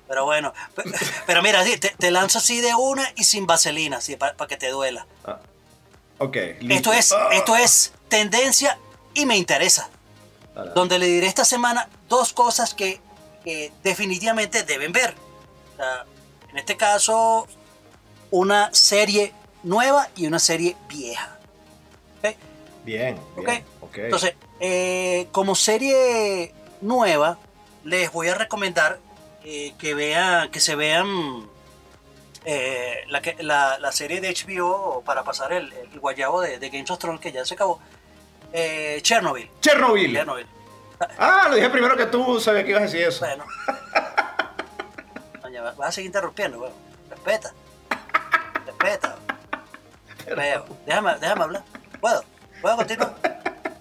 Pero 0.09 0.25
bueno, 0.25 0.53
pe- 0.75 0.83
pero 1.25 1.41
mira, 1.41 1.63
sí, 1.63 1.77
te, 1.77 1.89
te 1.97 2.11
lanzo 2.11 2.39
así 2.39 2.59
de 2.59 2.75
una 2.75 3.07
y 3.15 3.23
sin 3.23 3.47
vaselina, 3.47 3.97
así, 3.97 4.17
para 4.17 4.35
que 4.47 4.57
te 4.57 4.67
duela. 4.69 5.05
Ah, 5.23 5.39
ok, 6.17 6.35
Esto 6.69 6.91
es, 6.91 7.15
esto 7.31 7.55
es 7.55 7.93
tendencia 8.09 8.77
y 9.13 9.25
me 9.25 9.37
interesa. 9.37 9.89
Donde 10.75 10.99
le 10.99 11.05
diré 11.07 11.27
esta 11.27 11.45
semana 11.45 11.87
dos 12.09 12.33
cosas 12.33 12.73
que, 12.73 12.99
que 13.43 13.71
definitivamente 13.83 14.63
deben 14.63 14.91
ver. 14.91 15.15
O 15.73 15.77
sea, 15.77 16.05
en 16.49 16.57
este 16.57 16.75
caso, 16.77 17.47
una 18.31 18.73
serie 18.73 19.33
nueva 19.63 20.09
y 20.15 20.27
una 20.27 20.39
serie 20.39 20.75
vieja. 20.87 21.37
Bien, 22.83 23.15
¿Ok? 23.37 23.45
bien. 23.45 23.65
Entonces, 24.05 24.33
eh, 24.59 25.27
como 25.31 25.53
serie 25.53 26.51
nueva, 26.81 27.37
les 27.83 28.11
voy 28.11 28.27
a 28.29 28.33
recomendar 28.33 28.99
eh, 29.43 29.73
que 29.77 29.93
vean, 29.93 30.49
que 30.49 30.59
se 30.59 30.73
vean 30.75 31.47
eh, 32.43 33.01
la, 33.07 33.21
que- 33.21 33.37
la, 33.43 33.77
la 33.77 33.91
serie 33.91 34.19
de 34.19 34.33
HBO 34.33 35.03
para 35.05 35.23
pasar 35.23 35.53
el, 35.53 35.71
el 35.71 35.99
guayabo 35.99 36.41
de, 36.41 36.57
de 36.57 36.69
Game 36.69 36.85
of 36.89 36.97
Thrones 36.97 37.21
que 37.21 37.31
ya 37.31 37.45
se 37.45 37.53
acabó. 37.53 37.79
Eh, 38.53 38.99
Chernobyl. 39.01 39.49
Chernobyl. 39.61 40.13
Chernobyl. 40.13 40.47
Ah, 41.17 41.47
lo 41.49 41.55
dije 41.55 41.69
primero 41.69 41.95
que 41.97 42.05
tú, 42.05 42.39
sabía 42.39 42.63
que 42.63 42.69
ibas 42.71 42.81
a 42.83 42.85
decir 42.85 43.01
eso. 43.01 43.25
Bueno. 43.25 43.45
Coño, 45.41 45.63
vas 45.63 45.89
a 45.89 45.91
seguir 45.91 46.07
interrumpiendo, 46.09 46.59
weón. 46.59 46.73
Respeta. 47.09 47.53
Respeta. 48.65 49.15
Veo. 50.35 50.65
Déjame, 50.85 51.15
déjame 51.19 51.43
hablar. 51.43 51.63
¿Puedo? 51.99 52.23
¿Puedo 52.61 52.75
continuar? 52.77 53.15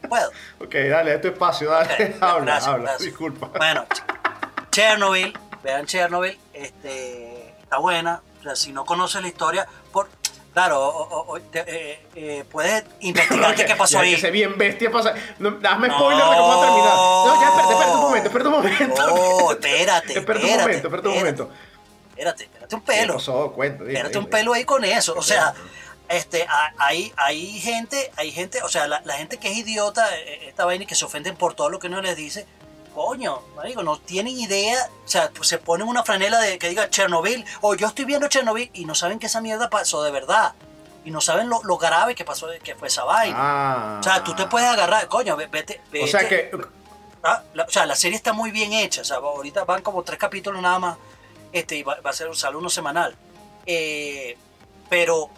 ¿Puedo? 0.08 0.30
Ok, 0.60 0.74
dale, 0.88 1.14
es 1.14 1.20
tu 1.20 1.28
espacio, 1.28 1.70
dale, 1.70 2.16
habla, 2.20 2.44
gracias, 2.44 2.66
habla, 2.68 2.82
gracias. 2.82 3.02
disculpa. 3.02 3.46
Bueno, 3.56 3.86
Ch- 3.88 4.70
Chernobyl, 4.70 5.38
vean 5.62 5.86
Chernobyl, 5.86 6.38
este, 6.52 7.50
está 7.60 7.76
buena. 7.78 8.20
O 8.40 8.42
sea, 8.42 8.56
si 8.56 8.72
no 8.72 8.84
conoces 8.84 9.20
la 9.22 9.28
historia, 9.28 9.68
por, 9.92 10.08
claro, 10.52 10.80
o- 10.88 11.32
o- 11.34 11.40
te- 11.40 11.64
eh, 11.66 12.00
eh, 12.14 12.44
puedes 12.50 12.84
investigar 13.00 13.54
qué, 13.54 13.64
qué 13.66 13.76
pasó 13.76 13.94
Ya 13.94 14.00
ahí. 14.00 14.14
Que 14.14 14.20
se 14.20 14.30
bien 14.30 14.56
bestia 14.58 14.90
pasa. 14.90 15.14
No, 15.38 15.52
dame 15.52 15.88
No. 15.88 15.94
spoiler 15.98 16.24
de 16.24 16.36
cómo 16.36 16.48
va 16.48 16.56
a 16.56 16.66
terminar. 16.66 16.94
No, 16.96 17.40
ya, 17.40 17.48
espérate, 17.48 17.72
espérate 17.72 17.92
un 17.94 18.00
momento, 18.00 18.26
espérate 18.28 18.48
un 18.48 18.54
momento. 18.54 18.94
No, 18.96 19.50
espérate, 19.52 20.18
espérate 20.18 20.44
un 20.46 20.60
momento, 20.60 20.86
espérate 20.88 21.08
un 21.08 21.14
momento. 21.18 21.50
Espérate, 22.10 22.44
espérate 22.44 22.74
un 22.74 22.80
¿Qué 22.82 22.92
pelo. 22.92 23.14
pasó? 23.14 23.52
Cuenta, 23.52 23.78
dime, 23.84 23.92
Espérate 23.94 24.18
un 24.18 24.24
dime. 24.24 24.36
pelo 24.36 24.52
ahí 24.52 24.64
con 24.64 24.84
eso. 24.84 25.14
O 25.16 25.22
sea, 25.22 25.54
este, 26.08 26.46
hay, 26.78 27.12
hay 27.16 27.60
gente, 27.60 28.10
hay 28.16 28.30
gente, 28.30 28.62
o 28.62 28.68
sea, 28.68 28.86
la, 28.88 29.00
la 29.04 29.14
gente 29.14 29.38
que 29.38 29.50
es 29.50 29.56
idiota, 29.56 30.06
eh, 30.18 30.48
esta 30.48 30.64
vaina 30.66 30.84
y 30.84 30.86
que 30.86 30.94
se 30.96 31.04
ofenden 31.04 31.36
por 31.36 31.54
todo 31.54 31.70
lo 31.70 31.78
que 31.78 31.86
uno 31.86 32.02
les 32.02 32.16
dice, 32.16 32.46
coño, 32.94 33.40
marico, 33.56 33.82
no 33.82 33.98
tienen 33.98 34.38
idea, 34.38 34.88
o 35.04 35.08
sea, 35.08 35.30
pues 35.30 35.48
se 35.48 35.58
ponen 35.58 35.86
una 35.88 36.02
franela 36.04 36.38
de 36.40 36.58
que 36.58 36.68
diga 36.68 36.90
Chernobyl, 36.90 37.44
o 37.60 37.74
yo 37.74 37.86
estoy 37.88 38.04
viendo 38.04 38.28
Chernobyl, 38.28 38.70
y 38.74 38.84
no 38.84 38.94
saben 38.94 39.18
que 39.18 39.26
esa 39.26 39.40
mierda 39.40 39.70
pasó 39.70 40.02
de 40.02 40.10
verdad. 40.10 40.54
Y 41.02 41.10
no 41.10 41.22
saben 41.22 41.48
lo, 41.48 41.62
lo 41.64 41.78
grave 41.78 42.14
que 42.14 42.26
pasó, 42.26 42.46
que 42.62 42.74
fue 42.74 42.88
esa 42.88 43.04
vaina. 43.04 43.34
Ah. 43.38 43.96
O 44.00 44.02
sea, 44.02 44.22
tú 44.22 44.34
te 44.34 44.46
puedes 44.46 44.68
agarrar, 44.68 45.08
coño, 45.08 45.34
ve- 45.34 45.46
vete, 45.46 45.80
O 46.02 46.06
sea 46.06 46.20
vete. 46.20 46.50
que. 46.50 46.58
Ah, 47.22 47.42
la- 47.54 47.64
o 47.64 47.70
sea, 47.70 47.86
la 47.86 47.96
serie 47.96 48.16
está 48.16 48.34
muy 48.34 48.50
bien 48.50 48.74
hecha. 48.74 49.00
O 49.00 49.04
sea, 49.04 49.16
ahorita 49.16 49.64
van 49.64 49.80
como 49.82 50.02
tres 50.02 50.18
capítulos 50.18 50.60
nada 50.60 50.78
más. 50.78 50.98
Este, 51.52 51.76
y 51.76 51.82
va, 51.82 51.98
va 52.04 52.10
a 52.10 52.12
ser 52.12 52.34
sale 52.36 52.56
uno 52.58 52.68
semanal. 52.68 53.16
Eh, 53.64 54.36
pero, 54.90 55.16
o 55.22 55.30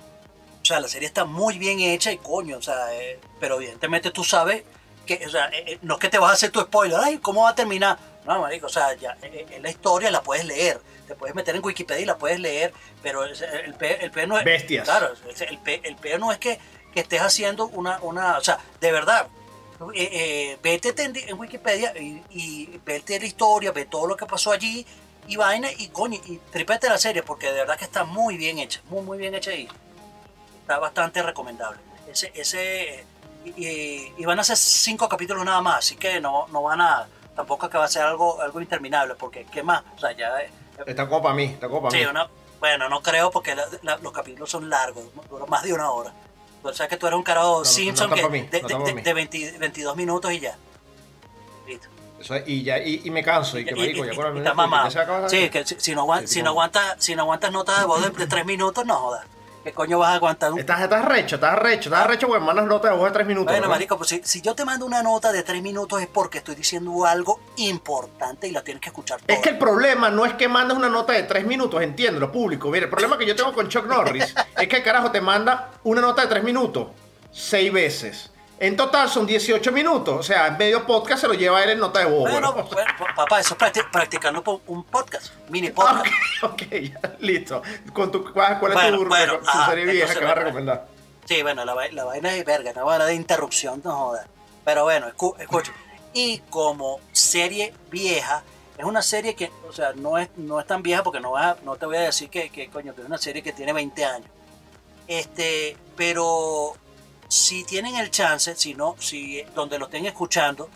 sea, 0.64 0.80
la 0.80 0.88
serie 0.88 1.06
está 1.06 1.24
muy 1.24 1.58
bien 1.58 1.78
hecha 1.78 2.10
y 2.10 2.18
coño, 2.18 2.58
o 2.58 2.62
sea, 2.62 2.92
eh, 2.94 3.20
pero 3.38 3.56
evidentemente 3.56 4.10
tú 4.10 4.24
sabes 4.24 4.64
que, 5.06 5.24
o 5.26 5.30
sea, 5.30 5.48
eh, 5.48 5.64
eh, 5.66 5.78
no 5.82 5.94
es 5.94 6.00
que 6.00 6.08
te 6.08 6.18
vas 6.18 6.30
a 6.30 6.34
hacer 6.34 6.50
tu 6.50 6.60
spoiler, 6.60 6.98
ay, 7.02 7.18
¿cómo 7.18 7.42
va 7.42 7.50
a 7.50 7.54
terminar? 7.54 7.98
No, 8.26 8.40
marico, 8.40 8.66
o 8.66 8.70
sea, 8.70 8.94
ya, 8.94 9.16
eh, 9.22 9.58
la 9.60 9.70
historia 9.70 10.10
la 10.10 10.22
puedes 10.22 10.44
leer, 10.44 10.80
te 11.08 11.14
puedes 11.14 11.34
meter 11.34 11.56
en 11.56 11.64
Wikipedia 11.64 12.02
y 12.02 12.06
la 12.06 12.16
puedes 12.18 12.38
leer, 12.38 12.72
pero 13.02 13.24
el, 13.24 13.32
el, 13.32 13.74
el 13.80 14.10
pe 14.10 14.26
no 14.26 14.38
es... 14.38 14.44
Bestias. 14.44 14.84
Claro, 14.84 15.12
el, 15.28 15.48
el, 15.48 15.58
pe- 15.58 15.80
el 15.84 15.96
peor 15.96 16.20
no 16.20 16.30
es 16.30 16.38
que, 16.38 16.58
que 16.94 17.00
estés 17.00 17.20
haciendo 17.20 17.66
una, 17.66 17.98
una, 18.02 18.38
o 18.38 18.44
sea, 18.44 18.58
de 18.80 18.92
verdad, 18.92 19.26
eh, 19.94 20.08
eh, 20.12 20.58
vete 20.62 20.94
en, 21.02 21.16
en 21.16 21.38
Wikipedia 21.38 21.92
y, 21.98 22.22
y 22.30 22.80
vete 22.84 23.18
la 23.18 23.26
historia, 23.26 23.72
ve 23.72 23.86
todo 23.86 24.06
lo 24.06 24.16
que 24.16 24.26
pasó 24.26 24.52
allí 24.52 24.86
y 25.26 25.36
vaina 25.36 25.68
y 25.72 25.88
coño, 25.88 26.20
y 26.26 26.38
tripete 26.52 26.88
la 26.88 26.98
serie 26.98 27.22
porque 27.24 27.46
de 27.46 27.60
verdad 27.60 27.76
que 27.76 27.84
está 27.84 28.04
muy 28.04 28.36
bien 28.36 28.58
hecha, 28.60 28.80
muy 28.88 29.02
muy 29.02 29.18
bien 29.18 29.34
hecha 29.34 29.52
y 29.52 29.68
está 30.60 30.78
bastante 30.78 31.22
recomendable. 31.22 31.80
Ese, 32.08 32.30
ese, 32.34 33.04
y, 33.44 34.12
y- 34.18 34.24
van 34.24 34.38
a 34.38 34.44
ser 34.44 34.56
cinco 34.56 35.08
capítulos 35.08 35.44
nada 35.44 35.60
más, 35.60 35.78
así 35.78 35.96
que 35.96 36.20
no, 36.20 36.46
no 36.48 36.62
van 36.62 36.80
a, 36.80 37.06
tampoco 37.34 37.66
es 37.66 37.72
que 37.72 37.78
va 37.78 37.84
a 37.84 37.88
ser 37.88 38.02
algo, 38.02 38.40
algo 38.40 38.60
interminable, 38.60 39.14
porque 39.14 39.46
¿qué 39.50 39.62
más? 39.62 39.82
O 39.96 39.98
sea, 39.98 40.12
ya... 40.12 40.40
eh, 40.40 40.50
Está 40.86 41.08
como 41.08 41.22
para 41.22 41.34
mí, 41.34 41.44
está 41.44 41.68
como 41.68 41.82
para 41.82 41.92
Sí, 41.92 41.98
mí. 42.04 42.06
una- 42.10 42.28
bueno, 42.60 42.88
no 42.88 43.02
creo 43.02 43.30
porque 43.30 43.54
la- 43.54 43.66
la- 43.82 43.96
los 43.98 44.12
capítulos 44.12 44.48
son 44.50 44.68
largos, 44.70 45.04
duran 45.28 45.48
más 45.50 45.62
de 45.64 45.72
una 45.72 45.90
hora. 45.90 46.12
O 46.62 46.72
sea 46.72 46.86
que 46.86 46.96
tú 46.96 47.06
eres 47.08 47.16
un 47.16 47.24
carajo 47.24 47.58
no 47.58 47.64
Simpson 47.64 48.04
está 48.10 48.14
que 48.16 48.22
pa' 48.22 48.28
mí, 48.28 48.42
de, 48.42 48.62
no 48.62 48.68
de- 48.84 48.94
de- 48.94 49.02
de 49.02 49.12
20 49.14 49.58
22 49.58 49.96
minutos 49.96 50.32
y 50.32 50.38
ya. 50.40 50.56
Listo. 51.66 51.88
Eso 52.20 52.36
es- 52.36 52.44
y 52.46 52.62
ya, 52.62 52.78
y, 52.78 53.00
y 53.04 53.10
me 53.10 53.24
canso, 53.24 53.58
y 53.58 53.64
que 53.64 53.72
Y- 53.72 53.74
marico, 53.74 54.04
y- 54.04 54.06
ya 54.06 54.12
y- 54.12 54.16
con 54.16 54.26
el 54.26 54.32
minuto, 54.34 54.54
ya 54.88 55.28
Sí, 55.28 55.50
que 55.50 55.66
si, 55.66 55.74
si 55.80 55.94
no, 55.94 56.02
aguan- 56.02 56.20
Sí, 56.28 56.34
si, 56.34 56.38
no 56.38 56.44
no. 56.44 56.50
aguantas, 56.50 56.94
si 56.98 57.16
no 57.16 57.22
aguantas 57.22 57.50
notas 57.50 57.80
de 57.80 57.86
voz 57.86 58.00
de, 58.02 58.10
de 58.10 58.26
3 58.28 58.46
minutos, 58.46 58.86
no 58.86 58.94
jodas. 58.94 59.26
¿Qué 59.64 59.72
coño 59.72 59.98
vas 59.98 60.10
a 60.10 60.14
aguantar? 60.14 60.52
Un... 60.52 60.58
Estás, 60.58 60.80
estás 60.80 61.04
recho, 61.04 61.36
estás 61.36 61.58
recho, 61.58 61.88
estás 61.88 62.06
recho 62.06 62.26
porque 62.26 62.44
mandas 62.44 62.66
nota 62.66 62.90
de 62.90 62.96
voz 62.96 63.06
de 63.06 63.12
tres 63.12 63.26
minutos. 63.26 63.46
Bueno, 63.46 63.62
¿verdad? 63.62 63.74
marico, 63.76 63.96
pues 63.96 64.10
si, 64.10 64.20
si 64.24 64.40
yo 64.40 64.54
te 64.54 64.64
mando 64.64 64.84
una 64.84 65.02
nota 65.02 65.30
de 65.30 65.42
3 65.42 65.62
minutos 65.62 66.00
es 66.00 66.08
porque 66.08 66.38
estoy 66.38 66.54
diciendo 66.54 67.06
algo 67.06 67.40
importante 67.56 68.48
y 68.48 68.50
la 68.50 68.62
tienes 68.62 68.80
que 68.80 68.88
escuchar 68.88 69.20
toda. 69.20 69.34
Es 69.34 69.42
que 69.42 69.50
el 69.50 69.58
problema 69.58 70.10
no 70.10 70.24
es 70.24 70.34
que 70.34 70.48
mandes 70.48 70.76
una 70.76 70.88
nota 70.88 71.12
de 71.12 71.22
tres 71.22 71.46
minutos, 71.46 71.80
entiéndelo, 71.80 72.32
público. 72.32 72.70
Mira, 72.70 72.84
el 72.84 72.90
problema 72.90 73.16
que 73.16 73.26
yo 73.26 73.36
tengo 73.36 73.52
con 73.52 73.68
Chuck 73.68 73.86
Norris 73.86 74.34
es 74.60 74.68
que 74.68 74.76
el 74.76 74.82
carajo 74.82 75.10
te 75.10 75.20
manda 75.20 75.70
una 75.84 76.00
nota 76.00 76.22
de 76.22 76.28
tres 76.28 76.42
minutos 76.42 76.88
seis 77.30 77.72
veces. 77.72 78.31
En 78.62 78.76
total 78.76 79.08
son 79.08 79.26
18 79.26 79.72
minutos. 79.72 80.14
O 80.20 80.22
sea, 80.22 80.46
en 80.46 80.56
medio 80.56 80.86
podcast 80.86 81.22
se 81.22 81.26
lo 81.26 81.34
lleva 81.34 81.64
él 81.64 81.70
en 81.70 81.80
nota 81.80 81.98
de 81.98 82.04
voz. 82.06 82.30
Bueno, 82.30 82.52
weón. 82.52 82.68
bueno, 82.72 82.92
papá, 83.16 83.40
eso 83.40 83.54
es 83.54 83.60
practi- 83.60 83.90
practicando 83.90 84.40
por 84.44 84.60
un 84.68 84.84
podcast, 84.84 85.32
mini 85.48 85.70
podcast. 85.70 86.06
Ok, 86.44 86.52
ok, 86.62 86.62
ya, 86.70 87.16
listo. 87.18 87.60
Con 87.92 88.12
tu, 88.12 88.32
¿Cuál 88.32 88.52
es 88.54 88.60
Bueno, 88.60 88.98
tu, 88.98 89.06
bueno, 89.08 89.38
tu 89.38 89.44
ah, 89.48 89.66
serie 89.68 89.84
vieja 89.86 90.14
que 90.14 90.24
vas 90.24 90.32
a 90.32 90.34
recomendar? 90.36 90.86
Sí, 91.24 91.42
bueno, 91.42 91.64
la, 91.64 91.74
vai- 91.74 91.90
la 91.90 92.04
vaina 92.04 92.32
es 92.36 92.44
verga, 92.44 92.72
no 92.72 92.86
va 92.86 93.04
de 93.04 93.14
interrupción, 93.14 93.80
no 93.84 93.96
jodas. 93.96 94.26
Pero 94.64 94.84
bueno, 94.84 95.08
escu- 95.08 95.34
escucha. 95.40 95.72
Y 96.14 96.38
como 96.48 97.00
serie 97.10 97.74
vieja, 97.90 98.44
es 98.78 98.84
una 98.84 99.02
serie 99.02 99.34
que, 99.34 99.50
o 99.68 99.72
sea, 99.72 99.92
no 99.94 100.18
es, 100.18 100.28
no 100.36 100.60
es 100.60 100.66
tan 100.68 100.84
vieja 100.84 101.02
porque 101.02 101.18
no, 101.18 101.32
vas 101.32 101.56
a- 101.58 101.64
no 101.64 101.74
te 101.74 101.86
voy 101.86 101.96
a 101.96 102.02
decir 102.02 102.30
que, 102.30 102.48
que, 102.50 102.68
coño, 102.70 102.94
que 102.94 103.00
es 103.00 103.06
una 103.08 103.18
serie 103.18 103.42
que 103.42 103.52
tiene 103.52 103.72
20 103.72 104.04
años. 104.04 104.28
Este, 105.08 105.76
pero 105.96 106.74
si 107.32 107.64
tienen 107.64 107.96
el 107.96 108.10
chance, 108.10 108.54
si 108.56 108.74
no, 108.74 108.94
si 108.98 109.40
donde 109.54 109.78
lo 109.78 109.86
estén 109.86 110.04
escuchando, 110.04 110.68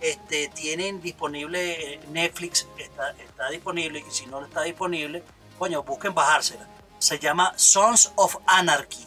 este, 0.00 0.48
tienen 0.48 1.00
disponible 1.00 1.94
eh, 1.94 2.00
Netflix, 2.10 2.66
está, 2.76 3.10
está 3.12 3.50
disponible, 3.50 4.00
y 4.06 4.10
si 4.10 4.26
no 4.26 4.44
está 4.44 4.62
disponible, 4.62 5.22
coño, 5.60 5.84
busquen 5.84 6.12
bajársela. 6.12 6.66
Se 6.98 7.20
llama 7.20 7.52
Sons 7.56 8.10
of 8.16 8.36
Anarchy, 8.46 9.06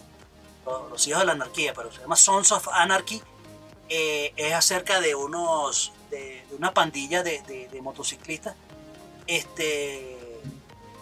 los, 0.90 1.06
hijos 1.06 1.20
de 1.20 1.26
la 1.26 1.34
anarquía, 1.34 1.74
pero 1.74 1.92
se 1.92 2.00
llama 2.00 2.16
Sons 2.16 2.54
of 2.54 2.70
Anarchy. 2.70 3.22
Eh, 3.90 4.32
es 4.38 4.54
acerca 4.54 5.02
de 5.02 5.16
unos, 5.16 5.92
de, 6.10 6.46
de 6.50 6.56
una 6.56 6.74
pandilla 6.74 7.24
de, 7.24 7.42
de- 7.42 7.68
de 7.68 7.82
motociclistas. 7.82 8.56
Este, 9.28 10.40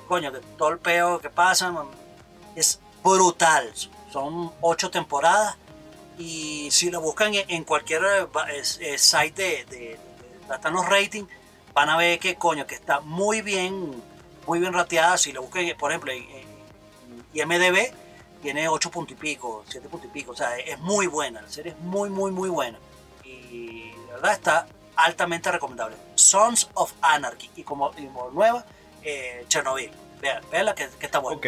coño, 0.08 0.32
que 0.32 0.40
todo 0.58 0.70
el 0.70 0.80
peo 0.80 1.20
que 1.20 1.30
pasa 1.30 1.72
man, 1.72 1.86
es 2.56 2.80
brutal. 3.04 3.72
Son 4.12 4.52
ocho 4.62 4.90
temporadas 4.90 5.56
y 6.18 6.70
si 6.72 6.90
lo 6.90 7.02
buscan 7.02 7.34
en, 7.34 7.64
cualquier 7.64 8.02
site 8.98 9.42
de, 9.42 9.66
de, 9.66 9.78
de- 9.80 10.72
los 10.72 10.86
ratings, 10.88 11.30
van 11.74 11.90
a 11.90 11.98
ver 11.98 12.18
que 12.20 12.36
coño, 12.36 12.66
que 12.66 12.76
está 12.76 13.00
muy 13.02 13.42
bien, 13.42 14.02
muy 14.48 14.60
bien 14.60 14.74
rateada. 14.74 15.18
Si 15.18 15.32
lo 15.32 15.42
buscan, 15.44 15.66
por 15.78 15.92
ejemplo, 15.92 16.12
en, 16.12 16.24
en 16.24 16.48
IMDB, 17.34 17.94
tiene 18.42 18.68
8 18.68 18.90
puntos 18.90 19.12
y 19.12 19.16
pico, 19.20 19.64
7 19.68 19.88
puntos 19.90 20.10
y 20.10 20.12
pico. 20.14 20.32
O 20.32 20.36
sea, 20.36 20.58
es 20.58 20.80
muy 20.80 21.08
buena, 21.08 21.42
la 21.42 21.50
serie 21.50 21.74
es 21.74 21.80
muy, 21.80 22.10
muy, 22.10 22.32
muy 22.32 22.50
buena. 22.50 22.80
Y 23.24 23.92
de 23.92 24.14
verdad 24.14 24.34
está 24.34 24.68
altamente 24.96 25.52
recomendable. 25.52 25.96
Sons 26.16 26.70
of 26.74 26.94
Anarchy. 27.02 27.52
Y 27.56 27.64
como, 27.64 27.92
y 27.98 28.10
nueva, 28.34 28.66
eh, 29.04 29.46
Chernobyl. 29.48 29.92
Vean, 30.20 30.44
veanla 30.52 30.74
que, 30.74 30.88
que 31.00 31.06
está 31.06 31.20
buena. 31.20 31.38
Ok. 31.38 31.46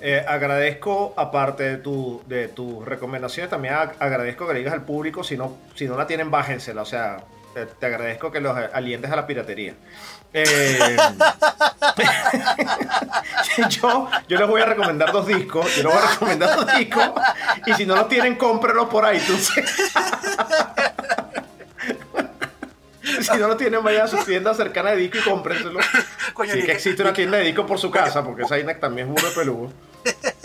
Eh, 0.00 0.24
agradezco, 0.28 1.12
aparte 1.16 1.64
de, 1.64 1.76
tu, 1.78 2.22
de 2.26 2.46
tus 2.48 2.84
recomendaciones, 2.84 3.50
también 3.50 3.74
ag- 3.74 3.94
agradezco 3.98 4.46
que 4.46 4.52
le 4.52 4.60
digas 4.60 4.74
al 4.74 4.82
público, 4.84 5.24
si 5.24 5.36
no, 5.36 5.56
si 5.74 5.86
no 5.86 5.96
la 5.96 6.06
tienen, 6.06 6.30
bájensela. 6.30 6.82
O 6.82 6.86
sea, 6.86 7.18
te, 7.52 7.66
te 7.66 7.86
agradezco 7.86 8.30
que 8.30 8.40
los 8.40 8.56
alientes 8.72 9.10
a 9.10 9.16
la 9.16 9.26
piratería. 9.26 9.74
Eh, 10.32 10.96
yo, 13.70 14.08
yo 14.28 14.38
les 14.38 14.46
voy 14.48 14.60
a 14.62 14.66
recomendar 14.66 15.10
dos 15.10 15.26
discos. 15.26 15.74
Yo 15.76 15.82
les 15.84 15.92
voy 15.92 16.02
a 16.02 16.10
recomendar 16.12 16.56
dos 16.56 16.76
discos. 16.78 17.10
Y 17.66 17.72
si 17.74 17.84
no 17.86 17.96
los 17.96 18.08
tienen, 18.08 18.36
cómprenlos 18.36 18.88
por 18.88 19.12
iTunes. 19.12 19.50
si 23.22 23.36
no 23.38 23.48
los 23.48 23.56
tienen, 23.56 23.82
vayan 23.82 24.02
a 24.02 24.08
su 24.08 24.18
tienda 24.18 24.54
cercana 24.54 24.90
de 24.90 24.96
disco 24.98 25.18
y 25.18 25.22
cómprenselo. 25.22 25.80
Coño, 26.34 26.52
Sí 26.52 26.62
que 26.62 26.72
existe 26.72 27.02
una 27.02 27.12
tienda 27.12 27.38
de 27.38 27.44
disco 27.44 27.66
por 27.66 27.78
su 27.78 27.90
casa, 27.90 28.22
porque 28.22 28.42
esa 28.42 28.54
vaina 28.54 28.78
también 28.78 29.08
es 29.08 29.14
burro 29.14 29.34
peludo. 29.34 29.72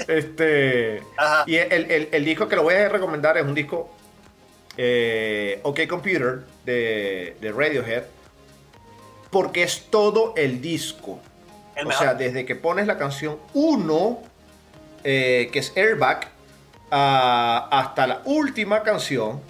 Este, 0.08 1.02
Ajá. 1.18 1.44
y 1.48 1.56
el, 1.58 1.92
el- 1.92 2.10
el 2.12 2.26
disco 2.26 2.48
que 2.48 2.56
lo 2.56 2.64
voy 2.64 2.76
a 2.76 2.90
recomendar 2.90 3.38
es 3.38 3.44
un 3.44 3.54
disco 3.54 3.90
eh, 4.78 5.60
OK 5.64 5.82
Computer 5.88 6.42
de, 6.66 7.38
de 7.40 7.52
Radiohead, 7.52 8.04
porque 9.32 9.64
es 9.64 9.86
todo 9.90 10.34
el 10.36 10.62
disco. 10.62 11.20
El 11.76 11.86
o 11.86 11.90
mejor. 11.90 12.04
sea, 12.04 12.14
desde 12.14 12.46
que 12.46 12.56
pones 12.56 12.86
la 12.88 12.98
canción 12.98 13.38
1, 13.54 14.22
que 15.04 15.52
es 15.54 15.74
Airbag, 15.76 16.30
hasta 16.92 18.06
la 18.08 18.22
última 18.26 18.84
canción, 18.84 19.42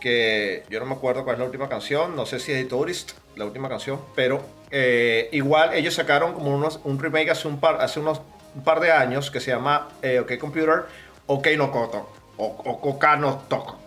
que 0.00 0.64
yo 0.70 0.80
no 0.80 0.86
me 0.86 0.94
acuerdo 0.94 1.24
cuál 1.24 1.34
es 1.36 1.40
la 1.40 1.46
última 1.46 1.68
canción, 1.68 2.14
no 2.16 2.26
sé 2.26 2.38
si 2.40 2.52
es 2.52 2.58
de 2.58 2.64
Tourist 2.64 3.12
la 3.36 3.44
última 3.46 3.68
canción, 3.68 4.00
pero 4.14 4.42
eh, 4.70 5.28
igual 5.32 5.74
ellos 5.74 5.94
sacaron 5.94 6.34
como 6.34 6.54
unos, 6.54 6.80
un 6.84 6.98
remake 6.98 7.30
hace, 7.30 7.48
un 7.48 7.58
par, 7.60 7.80
hace 7.80 8.00
unos 8.00 8.20
un 8.54 8.62
par 8.62 8.80
de 8.80 8.92
años 8.92 9.30
que 9.30 9.40
se 9.40 9.50
llama 9.50 9.88
eh, 10.02 10.20
OK 10.20 10.38
Computer, 10.38 10.84
OK 11.26 11.48
No 11.56 11.70
Koto, 11.70 12.08
o, 12.36 12.46
o 12.46 13.16
No 13.16 13.42
Toco. 13.48 13.78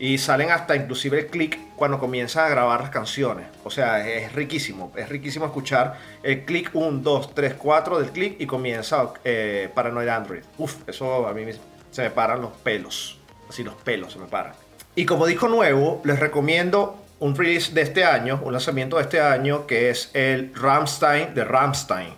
Y 0.00 0.18
salen 0.18 0.50
hasta 0.50 0.76
inclusive 0.76 1.18
el 1.18 1.26
click 1.26 1.58
cuando 1.74 1.98
comienzan 1.98 2.46
a 2.46 2.48
grabar 2.48 2.80
las 2.80 2.90
canciones. 2.90 3.46
O 3.64 3.70
sea, 3.70 4.08
es 4.08 4.32
riquísimo. 4.32 4.92
Es 4.96 5.08
riquísimo 5.08 5.44
escuchar 5.46 5.98
el 6.22 6.44
click 6.44 6.70
1, 6.72 7.00
2, 7.02 7.34
3, 7.34 7.54
4 7.54 7.98
del 7.98 8.10
click 8.10 8.40
y 8.40 8.46
comienza 8.46 9.12
eh, 9.24 9.68
Paranoid 9.74 10.08
Android. 10.08 10.42
Uf, 10.56 10.76
eso 10.86 11.26
a 11.26 11.32
mí 11.34 11.42
se 11.90 12.02
me 12.02 12.10
paran 12.10 12.40
los 12.40 12.52
pelos. 12.52 13.18
Así 13.48 13.64
los 13.64 13.74
pelos 13.74 14.12
se 14.12 14.20
me 14.20 14.26
paran. 14.26 14.52
Y 14.94 15.04
como 15.04 15.26
disco 15.26 15.48
nuevo, 15.48 16.00
les 16.04 16.20
recomiendo 16.20 17.04
un 17.20 17.34
release 17.34 17.72
de 17.72 17.82
este 17.82 18.04
año, 18.04 18.40
un 18.44 18.52
lanzamiento 18.52 18.96
de 18.96 19.02
este 19.02 19.20
año, 19.20 19.66
que 19.66 19.90
es 19.90 20.10
el 20.14 20.54
Rammstein 20.54 21.34
de 21.34 21.44
Rammstein. 21.44 22.14